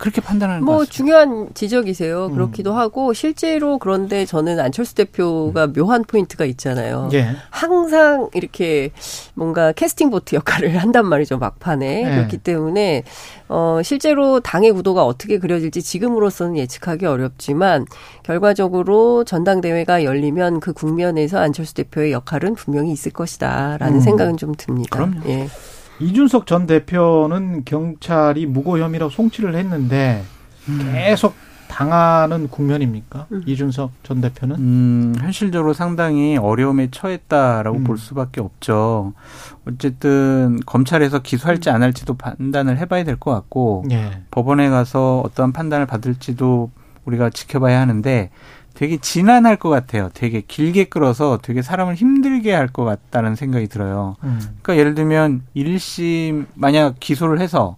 그렇게 0.05 0.21
판단하는 0.21 0.67
뭐 0.67 0.85
중요한 0.85 1.49
지적이세요. 1.55 2.27
음. 2.27 2.35
그렇기도 2.35 2.75
하고 2.75 3.15
실제로 3.15 3.79
그런데 3.79 4.27
저는 4.27 4.61
안철수 4.61 4.95
대표가 4.95 5.65
음. 5.65 5.73
묘한 5.73 6.05
포인트가 6.05 6.45
있잖아요. 6.45 7.09
예. 7.15 7.29
항상 7.49 8.29
이렇게 8.35 8.91
뭔가 9.33 9.73
캐스팅 9.73 10.11
보트 10.11 10.35
역할을 10.35 10.77
한단 10.77 11.07
말이죠 11.07 11.39
막판에 11.39 12.03
예. 12.05 12.17
그렇기 12.17 12.37
때문에 12.37 13.03
어 13.49 13.81
실제로 13.83 14.41
당의 14.41 14.73
구도가 14.73 15.07
어떻게 15.07 15.39
그려질지 15.39 15.83
지금으로서는 15.83 16.59
예측하기 16.59 17.07
어렵지만 17.07 17.87
결과적으로 18.25 19.25
전당대회가 19.25 20.05
열리면 20.05 20.61
그 20.61 20.75
국면에서 20.75 21.39
안철수 21.39 21.73
대표의 21.73 22.13
역할은 22.13 22.57
분명히 22.57 22.93
있을 22.93 23.11
것이다라는 23.11 23.95
음. 23.95 24.01
생각은 24.01 24.37
좀 24.37 24.55
듭니다. 24.55 24.99
그럼요. 24.99 25.21
예. 25.31 25.49
이준석 26.01 26.47
전 26.47 26.67
대표는 26.67 27.65
경찰이 27.65 28.47
무고 28.47 28.79
혐의로 28.79 29.09
송치를 29.11 29.55
했는데 29.55 30.23
음. 30.69 30.91
계속 30.93 31.35
당하는 31.69 32.49
국면입니까? 32.49 33.27
음. 33.33 33.43
이준석 33.47 33.91
전 34.05 34.21
대표는? 34.21 34.57
음, 34.57 35.15
현실적으로 35.19 35.73
상당히 35.73 36.37
어려움에 36.37 36.89
처했다라고 36.91 37.79
음. 37.79 37.85
볼 37.85 37.99
수밖에 37.99 38.41
없죠. 38.41 39.13
어쨌든 39.67 40.61
검찰에서 40.67 41.21
기소할지 41.21 41.71
안 41.71 41.83
할지도 41.83 42.15
판단을 42.15 42.79
해봐야 42.79 43.03
될 43.05 43.17
것 43.17 43.31
같고 43.33 43.85
예. 43.91 44.23
법원에 44.31 44.69
가서 44.69 45.21
어떠한 45.25 45.53
판단을 45.53 45.87
받을지도 45.87 46.71
우리가 47.07 47.31
지켜봐야 47.31 47.81
하는데 47.81 48.31
되게 48.75 48.97
진한할 48.97 49.57
것 49.57 49.69
같아요. 49.71 50.11
되게 50.15 50.41
길게 50.41 50.85
끌어서 50.85 51.39
되게 51.41 51.63
사람을 51.63 51.95
힘들게 51.95 52.53
할 52.53 52.69
것 52.69 52.85
같다는 52.85 53.37
생각이 53.37 53.69
들어요. 53.69 54.17
음. 54.25 54.41
그러니까 54.63 54.77
예를 54.77 54.95
들면 54.95 55.43
1심 55.55 56.47
만약 56.55 56.97
기소를 56.99 57.41
해서 57.41 57.77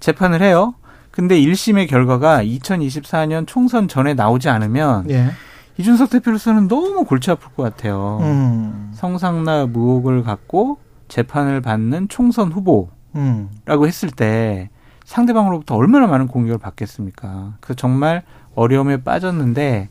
재판을 0.00 0.40
해요. 0.42 0.74
근데 1.10 1.38
1심의 1.40 1.88
결과가 1.88 2.42
2024년 2.44 3.46
총선 3.46 3.88
전에 3.88 4.14
나오지 4.14 4.48
않으면 4.48 5.10
예. 5.10 5.30
이준석 5.76 6.10
대표로서는 6.10 6.68
너무 6.68 7.04
골치 7.04 7.30
아플 7.30 7.52
것 7.54 7.62
같아요. 7.64 8.18
음. 8.22 8.90
성상납 8.94 9.70
의혹을 9.76 10.22
갖고 10.22 10.78
재판을 11.08 11.60
받는 11.60 12.08
총선 12.08 12.50
후보라고 12.52 12.90
음. 13.16 13.48
했을 13.68 14.10
때 14.10 14.70
상대방으로부터 15.04 15.74
얼마나 15.74 16.06
많은 16.06 16.28
공격을 16.28 16.58
받겠습니까? 16.58 17.54
그래서 17.60 17.76
정말 17.76 18.22
어려움에 18.54 19.02
빠졌는데 19.02 19.88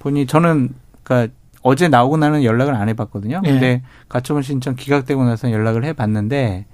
보니 0.00 0.26
저는 0.26 0.70
그러니까 1.04 1.32
어제 1.62 1.86
나오고 1.88 2.16
나는 2.16 2.42
연락을 2.42 2.74
안 2.74 2.88
해봤거든요. 2.88 3.40
네. 3.44 3.50
근데 3.52 3.82
가처분 4.08 4.42
신청 4.42 4.74
기각되고 4.74 5.22
나서 5.24 5.52
연락을 5.52 5.84
해봤는데 5.84 6.66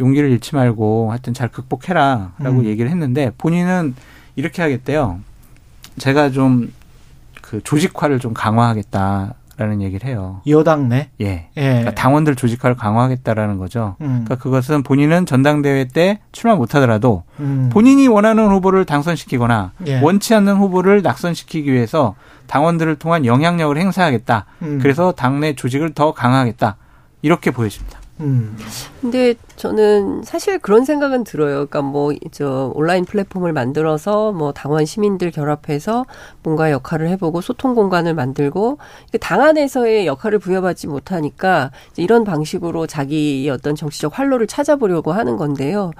용기를 0.00 0.30
잃지 0.30 0.54
말고 0.54 1.10
하여튼 1.10 1.32
잘 1.32 1.48
극복해라라고 1.48 2.60
음. 2.60 2.64
얘기를 2.66 2.90
했는데 2.90 3.32
본인은 3.38 3.94
이렇게 4.36 4.60
하겠대요. 4.60 5.20
제가 5.98 6.30
좀 6.30 6.70
그 7.48 7.62
조직화를 7.62 8.18
좀 8.18 8.34
강화하겠다. 8.34 9.34
라는 9.56 9.82
얘기를 9.82 10.08
해요. 10.08 10.40
여당 10.46 10.88
내? 10.88 11.10
예. 11.20 11.48
예. 11.56 11.60
그러니까 11.60 11.92
당원들 11.92 12.36
조직화를 12.36 12.76
강화하겠다라는 12.76 13.58
거죠. 13.58 13.96
음. 14.00 14.22
그러니까 14.24 14.36
그것은 14.36 14.84
본인은 14.84 15.26
전당대회 15.26 15.88
때 15.88 16.20
출마 16.30 16.54
못하더라도 16.54 17.24
음. 17.40 17.68
본인이 17.72 18.06
원하는 18.06 18.50
후보를 18.50 18.84
당선시키거나 18.84 19.72
예. 19.88 20.00
원치 20.00 20.32
않는 20.32 20.58
후보를 20.58 21.02
낙선시키기 21.02 21.72
위해서 21.72 22.14
당원들을 22.48 22.96
통한 22.96 23.24
영향력을 23.24 23.76
행사하겠다. 23.76 24.46
음. 24.62 24.78
그래서 24.82 25.12
당내 25.12 25.54
조직을 25.54 25.94
더 25.94 26.12
강화하겠다. 26.12 26.76
이렇게 27.22 27.50
보여집니다. 27.50 28.00
음. 28.20 28.56
근데 29.00 29.34
저는 29.54 30.22
사실 30.24 30.58
그런 30.58 30.84
생각은 30.84 31.22
들어요. 31.22 31.66
그러니까 31.66 31.82
뭐 31.82 32.12
저 32.32 32.72
온라인 32.74 33.04
플랫폼을 33.04 33.52
만들어서 33.52 34.32
뭐 34.32 34.52
당원 34.52 34.84
시민들 34.84 35.30
결합해서 35.30 36.04
뭔가 36.42 36.70
역할을 36.72 37.08
해보고 37.10 37.40
소통 37.40 37.74
공간을 37.74 38.14
만들고 38.14 38.78
당 39.20 39.42
안에서의 39.42 40.06
역할을 40.06 40.40
부여받지 40.40 40.88
못하니까 40.88 41.70
이런 41.96 42.24
방식으로 42.24 42.86
자기의 42.88 43.48
어떤 43.50 43.76
정치적 43.76 44.18
활로를 44.18 44.46
찾아보려고 44.48 45.12
하는 45.12 45.36
건데요. 45.36 45.92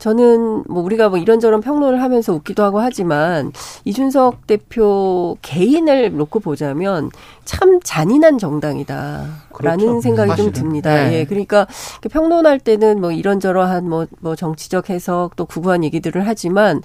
저는 0.00 0.64
뭐 0.66 0.82
우리가 0.82 1.10
뭐 1.10 1.18
이런저런 1.18 1.60
평론을 1.60 2.02
하면서 2.02 2.32
웃기도 2.32 2.62
하고 2.64 2.80
하지만 2.80 3.52
이준석 3.84 4.46
대표 4.46 5.36
개인을 5.42 6.16
놓고 6.16 6.40
보자면 6.40 7.10
참 7.44 7.78
잔인한 7.84 8.38
정당이다라는 8.38 9.28
그렇죠. 9.52 10.00
생각이 10.00 10.30
사실은. 10.30 10.52
좀 10.52 10.62
듭니다. 10.62 10.94
네. 10.94 11.20
예, 11.20 11.24
그러니까 11.26 11.66
평론할 12.10 12.58
때는 12.60 13.00
뭐 13.00 13.12
이런저런한 13.12 13.88
뭐, 13.88 14.06
뭐 14.20 14.34
정치적 14.34 14.88
해석 14.88 15.36
또 15.36 15.44
구구한 15.44 15.84
얘기들을 15.84 16.26
하지만 16.26 16.80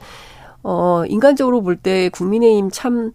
어 0.62 1.04
인간적으로 1.08 1.62
볼 1.64 1.78
때 1.78 2.10
국민의힘 2.10 2.70
참 2.72 3.12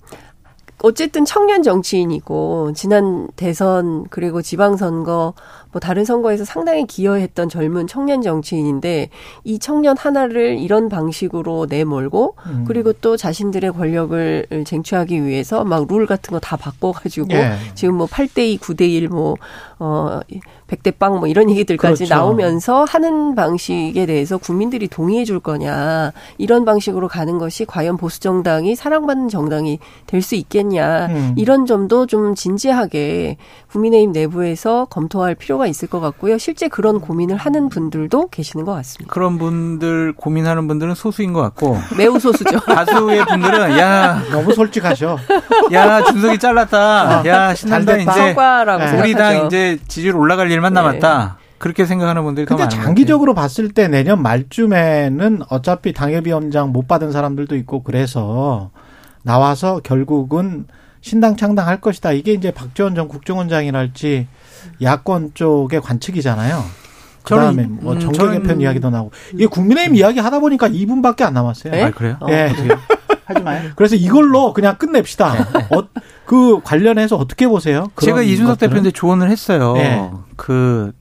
어쨌든 0.82 1.26
청년 1.26 1.62
정치인이고 1.62 2.72
지난 2.74 3.28
대선 3.36 4.06
그리고 4.08 4.40
지방선거 4.40 5.34
뭐 5.72 5.80
다른 5.80 6.04
선거에서 6.04 6.44
상당히 6.44 6.86
기여했던 6.86 7.48
젊은 7.48 7.86
청년 7.86 8.22
정치인인데 8.22 9.10
이 9.44 9.58
청년 9.58 9.96
하나를 9.96 10.58
이런 10.58 10.88
방식으로 10.88 11.66
내몰고 11.68 12.36
음. 12.46 12.64
그리고 12.66 12.92
또 12.92 13.16
자신들의 13.16 13.72
권력을 13.72 14.46
쟁취하기 14.64 15.24
위해서 15.24 15.64
막 15.64 15.86
룰 15.90 16.06
같은 16.06 16.32
거 16.32 16.40
다 16.40 16.56
바꿔가지고 16.56 17.28
예. 17.32 17.52
지금 17.74 17.96
뭐 17.96 18.06
8대2, 18.06 18.58
9대1 18.60 19.08
뭐, 19.08 19.36
어, 19.78 20.20
백대빵 20.68 21.18
뭐 21.18 21.26
이런 21.26 21.50
얘기들까지 21.50 22.04
그렇죠. 22.04 22.14
나오면서 22.14 22.84
하는 22.84 23.34
방식에 23.34 24.06
대해서 24.06 24.38
국민들이 24.38 24.86
동의해 24.86 25.24
줄 25.24 25.40
거냐 25.40 26.12
이런 26.38 26.64
방식으로 26.64 27.08
가는 27.08 27.38
것이 27.38 27.64
과연 27.64 27.96
보수 27.96 28.20
정당이 28.20 28.76
사랑받는 28.76 29.28
정당이 29.28 29.78
될 30.06 30.22
수 30.22 30.34
있겠냐 30.36 31.06
음. 31.06 31.34
이런 31.36 31.66
점도 31.66 32.06
좀 32.06 32.34
진지하게 32.34 33.36
국민의힘 33.72 34.12
내부에서 34.12 34.84
검토할 34.90 35.34
필요가 35.34 35.59
있을 35.66 35.88
것 35.88 36.00
같고요. 36.00 36.38
실제 36.38 36.68
그런 36.68 37.00
고민을 37.00 37.36
하는 37.36 37.68
분들도 37.68 38.28
계시는 38.28 38.64
것 38.64 38.72
같습니다. 38.74 39.12
그런 39.12 39.38
분들 39.38 40.14
고민하는 40.16 40.68
분들은 40.68 40.94
소수인 40.94 41.32
것 41.32 41.40
같고 41.42 41.78
매우 41.96 42.18
소수죠. 42.18 42.60
다수의 42.66 43.24
분들은 43.26 43.78
야, 43.78 44.22
너무 44.30 44.52
솔직하셔. 44.54 45.18
야 45.72 46.04
준석이 46.04 46.38
잘랐다. 46.38 47.22
야 47.26 47.54
신난다 47.54 47.92
잘 47.92 47.98
됐다. 47.98 48.12
이제 48.12 48.20
성과라고 48.26 48.84
네. 48.84 49.00
우리 49.00 49.14
당 49.14 49.46
이제 49.46 49.78
지지율 49.88 50.16
올라갈 50.16 50.50
일만 50.50 50.74
네. 50.74 50.80
남았다. 50.80 51.38
그렇게 51.58 51.84
생각하는 51.84 52.24
분들이 52.24 52.46
더 52.46 52.56
근데 52.56 52.70
장기적으로 52.74 53.34
봤을 53.34 53.68
때 53.68 53.86
내년 53.86 54.22
말쯤에는 54.22 55.42
어차피 55.50 55.92
당협위원장 55.92 56.72
못 56.72 56.88
받은 56.88 57.12
사람들도 57.12 57.54
있고 57.56 57.82
그래서 57.82 58.70
나와서 59.22 59.80
결국은 59.84 60.64
신당 61.02 61.36
창당할 61.36 61.80
것이다. 61.80 62.12
이게 62.12 62.32
이제 62.32 62.50
박지원 62.50 62.94
전 62.94 63.08
국정원장이랄지 63.08 64.26
야권 64.82 65.32
쪽의 65.34 65.80
관측이잖아요. 65.80 66.64
그다음에 67.22 67.62
저는, 67.64 67.78
뭐 67.82 67.92
음, 67.94 68.00
정계 68.00 68.18
저는- 68.18 68.32
개편 68.42 68.60
이야기도 68.60 68.90
나오고 68.90 69.10
이게 69.34 69.46
국민의힘 69.46 69.94
이야기 69.96 70.18
하다 70.20 70.38
보니까 70.40 70.68
2분밖에 70.68 71.22
안 71.22 71.34
남았어요. 71.34 71.72
네? 71.72 71.80
같아요. 71.90 71.90
아 71.90 71.98
그래요? 71.98 72.16
어. 72.20 72.26
예. 72.30 72.52
하지 73.26 73.42
마요. 73.42 73.70
그래서 73.76 73.94
이걸로 73.94 74.52
그냥 74.52 74.76
끝냅시다. 74.76 75.32
어, 75.70 75.84
그 76.24 76.60
관련해서 76.64 77.14
어떻게 77.16 77.46
보세요? 77.46 77.86
제가 78.00 78.22
이준석 78.22 78.54
것들은? 78.54 78.68
대표한테 78.70 78.90
조언을 78.90 79.30
했어요. 79.30 79.74
네. 79.74 80.10
그 80.36 80.92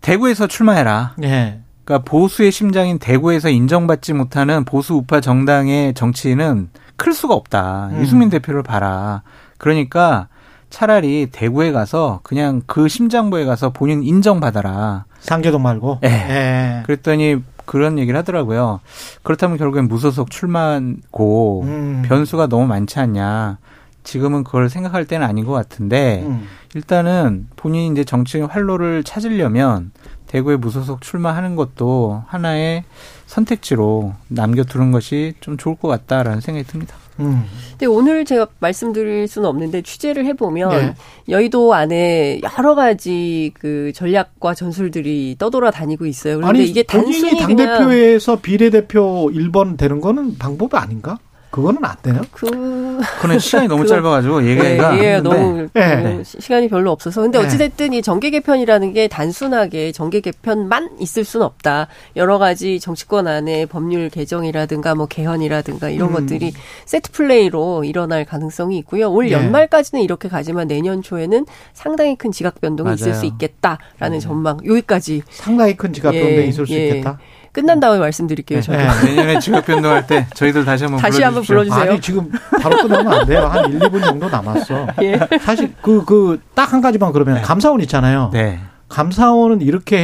대구에서 0.00 0.46
출마해라. 0.46 1.14
예. 1.24 1.60
그러니까 1.84 2.08
보수의 2.08 2.52
심장인 2.52 2.98
대구에서 2.98 3.48
인정받지 3.48 4.12
못하는 4.12 4.64
보수 4.64 4.94
우파 4.94 5.20
정당의 5.20 5.94
정치인은 5.94 6.70
클 6.96 7.12
수가 7.12 7.34
없다. 7.34 7.88
음. 7.92 8.00
유승민 8.00 8.28
대표를 8.30 8.62
봐라. 8.62 9.22
그러니까 9.58 10.28
차라리 10.72 11.28
대구에 11.30 11.70
가서 11.70 12.20
그냥 12.22 12.62
그 12.66 12.88
심장부에 12.88 13.44
가서 13.44 13.70
본인 13.70 14.02
인정받아라. 14.02 15.04
상계동 15.20 15.62
말고. 15.62 15.98
예. 16.02 16.08
예. 16.08 16.82
그랬더니 16.86 17.42
그런 17.66 17.98
얘기를 17.98 18.18
하더라고요. 18.18 18.80
그렇다면 19.22 19.58
결국엔 19.58 19.86
무소속 19.86 20.30
출마고 20.30 21.62
음. 21.64 22.02
변수가 22.06 22.48
너무 22.48 22.66
많지 22.66 22.98
않냐. 22.98 23.58
지금은 24.02 24.44
그걸 24.44 24.70
생각할 24.70 25.04
때는 25.04 25.26
아닌 25.26 25.44
것 25.44 25.52
같은데 25.52 26.24
음. 26.26 26.48
일단은 26.74 27.48
본인이 27.54 27.88
이제 27.88 28.02
정치의 28.02 28.46
활로를 28.46 29.04
찾으려면 29.04 29.92
대구에 30.26 30.56
무소속 30.56 31.02
출마하는 31.02 31.54
것도 31.54 32.24
하나의 32.26 32.84
선택지로 33.32 34.12
남겨두는 34.28 34.92
것이 34.92 35.32
좀 35.40 35.56
좋을 35.56 35.76
것 35.76 35.88
같다라는 35.88 36.42
생각이 36.42 36.66
듭니다. 36.66 36.96
음. 37.18 37.44
근데 37.70 37.86
오늘 37.86 38.26
제가 38.26 38.46
말씀드릴 38.58 39.26
수는 39.26 39.48
없는데 39.48 39.80
취재를 39.82 40.26
해보면 40.26 40.70
네. 40.70 40.94
여의도 41.30 41.72
안에 41.72 42.40
여러 42.58 42.74
가지 42.74 43.52
그 43.58 43.92
전략과 43.94 44.54
전술들이 44.54 45.36
떠돌아 45.38 45.70
다니고 45.70 46.04
있어요. 46.04 46.36
그런데 46.36 46.58
아니 46.58 46.68
이게 46.68 46.82
단순히 46.82 47.38
당 47.38 47.54
그냥 47.54 47.78
대표에서 47.78 48.36
비례대표 48.40 49.30
1번 49.32 49.78
되는 49.78 50.00
거는 50.00 50.36
방법이 50.36 50.76
아닌가? 50.76 51.18
그거는 51.52 51.84
안 51.84 51.94
되나? 52.02 52.22
그 52.32 52.46
그는 53.20 53.38
시간이 53.38 53.68
너무 53.68 53.82
그거- 53.82 53.94
짧아가지고 53.94 54.42
얘기가 54.46 54.98
예, 54.98 55.04
예, 55.04 55.20
너무 55.20 55.68
네. 55.74 56.16
그 56.16 56.22
시간이 56.24 56.68
별로 56.68 56.90
없어서. 56.90 57.20
근데 57.20 57.38
네. 57.38 57.44
어찌됐든 57.44 57.92
이 57.92 58.00
정계 58.00 58.30
개편이라는 58.30 58.92
게 58.94 59.06
단순하게 59.06 59.92
정계 59.92 60.20
개편만 60.20 60.96
있을 60.98 61.24
수는 61.24 61.44
없다. 61.44 61.88
여러 62.16 62.38
가지 62.38 62.80
정치권 62.80 63.28
안에 63.28 63.66
법률 63.66 64.08
개정이라든가 64.08 64.94
뭐 64.94 65.04
개헌이라든가 65.06 65.90
이런 65.90 66.08
음. 66.08 66.14
것들이 66.14 66.52
세트 66.86 67.12
플레이로 67.12 67.84
일어날 67.84 68.24
가능성이 68.24 68.78
있고요. 68.78 69.10
올 69.12 69.26
네. 69.26 69.32
연말까지는 69.32 70.02
이렇게 70.02 70.28
가지만 70.30 70.68
내년 70.68 71.02
초에는 71.02 71.44
상당히 71.74 72.16
큰 72.16 72.32
지각 72.32 72.62
변동이 72.62 72.94
있을 72.94 73.08
맞아요. 73.10 73.20
수 73.20 73.26
있겠다라는 73.26 74.20
전망. 74.20 74.56
여기까지 74.64 75.20
상당히 75.28 75.76
큰 75.76 75.92
예, 75.96 76.00
변동이 76.00 76.48
있을 76.48 76.66
수 76.66 76.72
예. 76.72 76.88
있겠다. 76.88 77.18
끝난 77.52 77.80
다음에 77.80 77.98
말씀드릴게요. 77.98 78.62
저희. 78.62 78.78
네. 78.78 78.88
내년에 79.04 79.38
지역 79.38 79.66
변동할 79.66 80.06
때 80.06 80.26
저희들 80.34 80.64
다시 80.64 80.84
한번 80.84 81.00
다시 81.00 81.22
한번 81.22 81.42
불러주십시오. 81.42 81.74
불러주세요. 81.80 81.92
아니 81.92 82.00
지금 82.00 82.30
바로 82.62 82.76
끝나면 82.78 83.12
안 83.12 83.26
돼요. 83.26 83.46
한 83.46 83.70
1, 83.72 83.78
2분 83.78 84.02
정도 84.04 84.28
남았어. 84.28 84.86
예. 85.02 85.20
사실 85.40 85.72
그 85.82 86.04
그 86.04 86.38
딱 86.54 86.72
한 86.72 86.80
가지만 86.80 87.12
그러면 87.12 87.42
감사원 87.42 87.80
있잖아요. 87.82 88.30
네. 88.32 88.58
감사원은 88.88 89.60
이렇게 89.62 89.98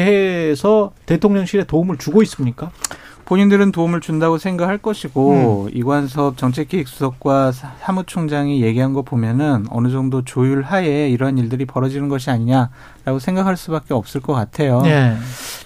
해서 0.51 0.93
대통령실에 1.07 1.65
도움을 1.65 1.97
주고 1.99 2.23
있습니까? 2.23 2.71
본인들은 3.27 3.73
도움을 3.73 4.01
준다고 4.01 4.39
생각할 4.39 4.79
것이고 4.79 5.67
음. 5.69 5.71
이관섭 5.77 6.39
정책기획수석과 6.39 7.53
사- 7.53 7.73
사무총장이 7.81 8.63
얘기한 8.63 8.95
거 8.95 9.03
보면은 9.03 9.67
어느 9.69 9.91
정도 9.91 10.25
조율 10.25 10.63
하에 10.63 11.11
이런 11.11 11.37
일들이 11.37 11.67
벌어지는 11.67 12.09
것이 12.09 12.31
아니냐 12.31 12.71
라고 13.09 13.19
생각할 13.19 13.57
수밖에 13.57 13.95
없을 13.95 14.21
것 14.21 14.35
같아요. 14.35 14.83
예. 14.85 15.15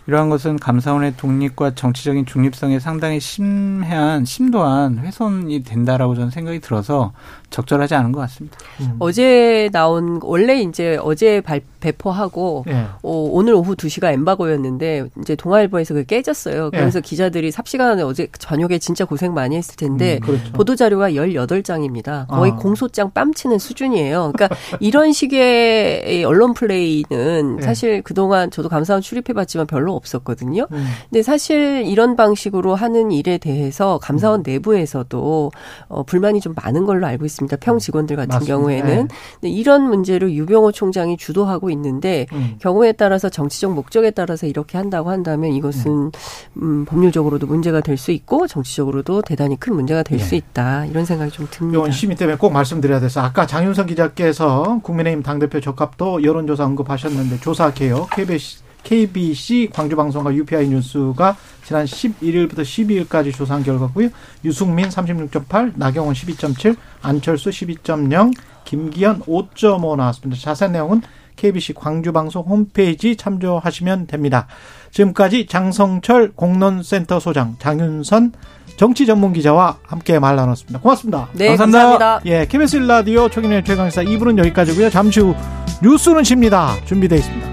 이러한 0.07 0.31
것은 0.31 0.59
감사원의 0.59 1.17
독립과 1.17 1.75
정치적인 1.75 2.25
중립성에 2.27 2.79
상당히 2.79 3.19
심해한 3.19 4.25
심도한 4.25 4.99
훼손이 4.99 5.65
된다라고 5.65 6.15
저는 6.15 6.31
생각이 6.31 6.61
들어서 6.61 7.13
적절하지 7.51 7.95
않은 7.97 8.13
것 8.13 8.21
같습니다. 8.21 8.59
음. 8.81 8.97
어제 8.99 9.69
나온 9.73 10.21
원래 10.23 10.61
이제 10.61 10.99
어제 11.03 11.41
발, 11.41 11.61
배포하고 11.81 12.65
예. 12.69 12.87
어, 13.03 13.11
오늘 13.31 13.55
오후 13.55 13.75
2시가 13.77 14.13
엠바고였는데 14.13 15.09
이제 15.21 15.35
동아일보에서 15.37 15.95
그게 15.95 16.17
깨졌어요. 16.17 16.71
그래서 16.71 17.01
기자들이 17.01 17.51
삽시간에 17.51 18.03
어제 18.03 18.29
저녁에 18.39 18.79
진짜 18.79 19.05
고생 19.05 19.35
많이 19.35 19.57
했을 19.57 19.77
텐데 19.77 20.19
음, 20.23 20.27
그렇죠. 20.27 20.53
보도 20.53 20.77
자료가 20.77 21.11
18장입니다. 21.11 22.27
거의 22.29 22.53
아. 22.53 22.57
공소장 22.57 23.11
뺨치는 23.13 23.59
수준이에요. 23.59 24.33
그러니까 24.35 24.57
이런 24.81 25.13
식의 25.13 26.25
언론 26.25 26.55
플레이는 26.55 27.32
네. 27.57 27.63
사실 27.63 28.03
그동안 28.03 28.51
저도 28.51 28.69
감사원 28.69 29.01
출입해 29.01 29.33
봤지만 29.35 29.67
별로 29.67 29.95
없었거든요. 29.95 30.67
음. 30.73 30.85
근데 31.09 31.23
사실 31.23 31.85
이런 31.87 32.17
방식으로 32.17 32.75
하는 32.75 33.11
일에 33.13 33.39
대해서 33.39 33.99
감사원 34.03 34.41
음. 34.41 34.43
내부에서도 34.45 35.51
어, 35.89 36.03
불만이 36.03 36.41
좀 36.41 36.55
많은 36.63 36.85
걸로 36.85 37.07
알고 37.07 37.25
있습니다. 37.25 37.57
평 37.61 37.79
직원들 37.79 38.17
같은 38.17 38.29
맞습니다. 38.29 38.55
경우에는. 38.55 39.09
근데 39.41 39.49
이런 39.49 39.85
문제를 39.89 40.33
유병호 40.35 40.73
총장이 40.73 41.17
주도하고 41.17 41.71
있는데 41.71 42.27
음. 42.33 42.57
경우에 42.61 42.93
따라서 42.93 43.29
정치적 43.29 43.73
목적에 43.73 44.11
따라서 44.11 44.47
이렇게 44.47 44.77
한다고 44.77 45.11
한다면 45.11 45.53
이것은 45.53 46.13
음, 46.61 46.85
법률적으로도 46.85 47.47
문제가 47.47 47.81
될 47.81 47.93
수 48.03 48.11
있고 48.11 48.49
정치적으로도 48.49 49.23
대단히 49.23 49.55
큰 49.61 49.75
문제가 49.75 50.03
될수 50.03 50.35
예. 50.35 50.39
있다 50.39 50.87
이런 50.87 51.05
생각이 51.05 51.31
좀 51.31 51.47
듭니다. 51.51 51.79
이건 51.79 51.93
심의 51.93 52.17
때문에 52.17 52.37
꼭 52.37 52.53
말씀드려야 52.53 52.99
돼서 52.99 53.21
아까 53.21 53.47
장윤선 53.47 53.87
기자께서 53.87 54.81
국민의힘 54.83 55.23
당대표 55.23 55.61
적합도 55.61 56.25
여론조사 56.25 56.65
언급하셨는데 56.65 57.22
조사 57.41 57.73
개요 57.73 58.07
KBC, 58.13 58.63
KBC 58.83 59.71
광주방송과 59.73 60.35
UPI 60.35 60.69
뉴스가 60.69 61.37
지난 61.65 61.85
11일부터 61.87 62.61
12일까지 62.61 63.33
조사한 63.35 63.63
결과고요. 63.63 64.09
유승민 64.45 64.89
36.8, 64.89 65.73
나경원 65.77 66.15
12.7, 66.15 66.77
안철수 67.01 67.51
12.0, 67.51 68.33
김기현 68.65 69.21
5.5 69.21 69.97
나왔습니다. 69.97 70.41
자세한 70.41 70.73
내용은 70.73 71.03
KBC 71.37 71.75
광주방송 71.75 72.45
홈페이지 72.45 73.17
참조하시면 73.17 74.07
됩니다. 74.07 74.47
지금까지 74.93 75.47
장성철 75.47 76.33
공론센터 76.37 77.19
소장, 77.19 77.57
장윤선 77.59 78.33
정치 78.77 79.07
전문 79.07 79.33
기자와 79.33 79.79
함께 79.83 80.19
말 80.19 80.37
나눴습니다. 80.37 80.81
고맙습니다. 80.81 81.29
네, 81.33 81.49
감사합니다. 81.57 81.99
감사합니다. 81.99 82.21
예, 82.27 82.47
KBS 82.47 82.79
1라디오 82.81 83.31
최근의 83.31 83.65
최강사 83.65 84.03
2부는 84.03 84.39
여기까지고요. 84.39 84.91
잠시 84.91 85.21
후 85.21 85.35
뉴스는 85.83 86.25
쉽니다. 86.25 86.75
준비되어 86.87 87.19
있습니다. 87.19 87.52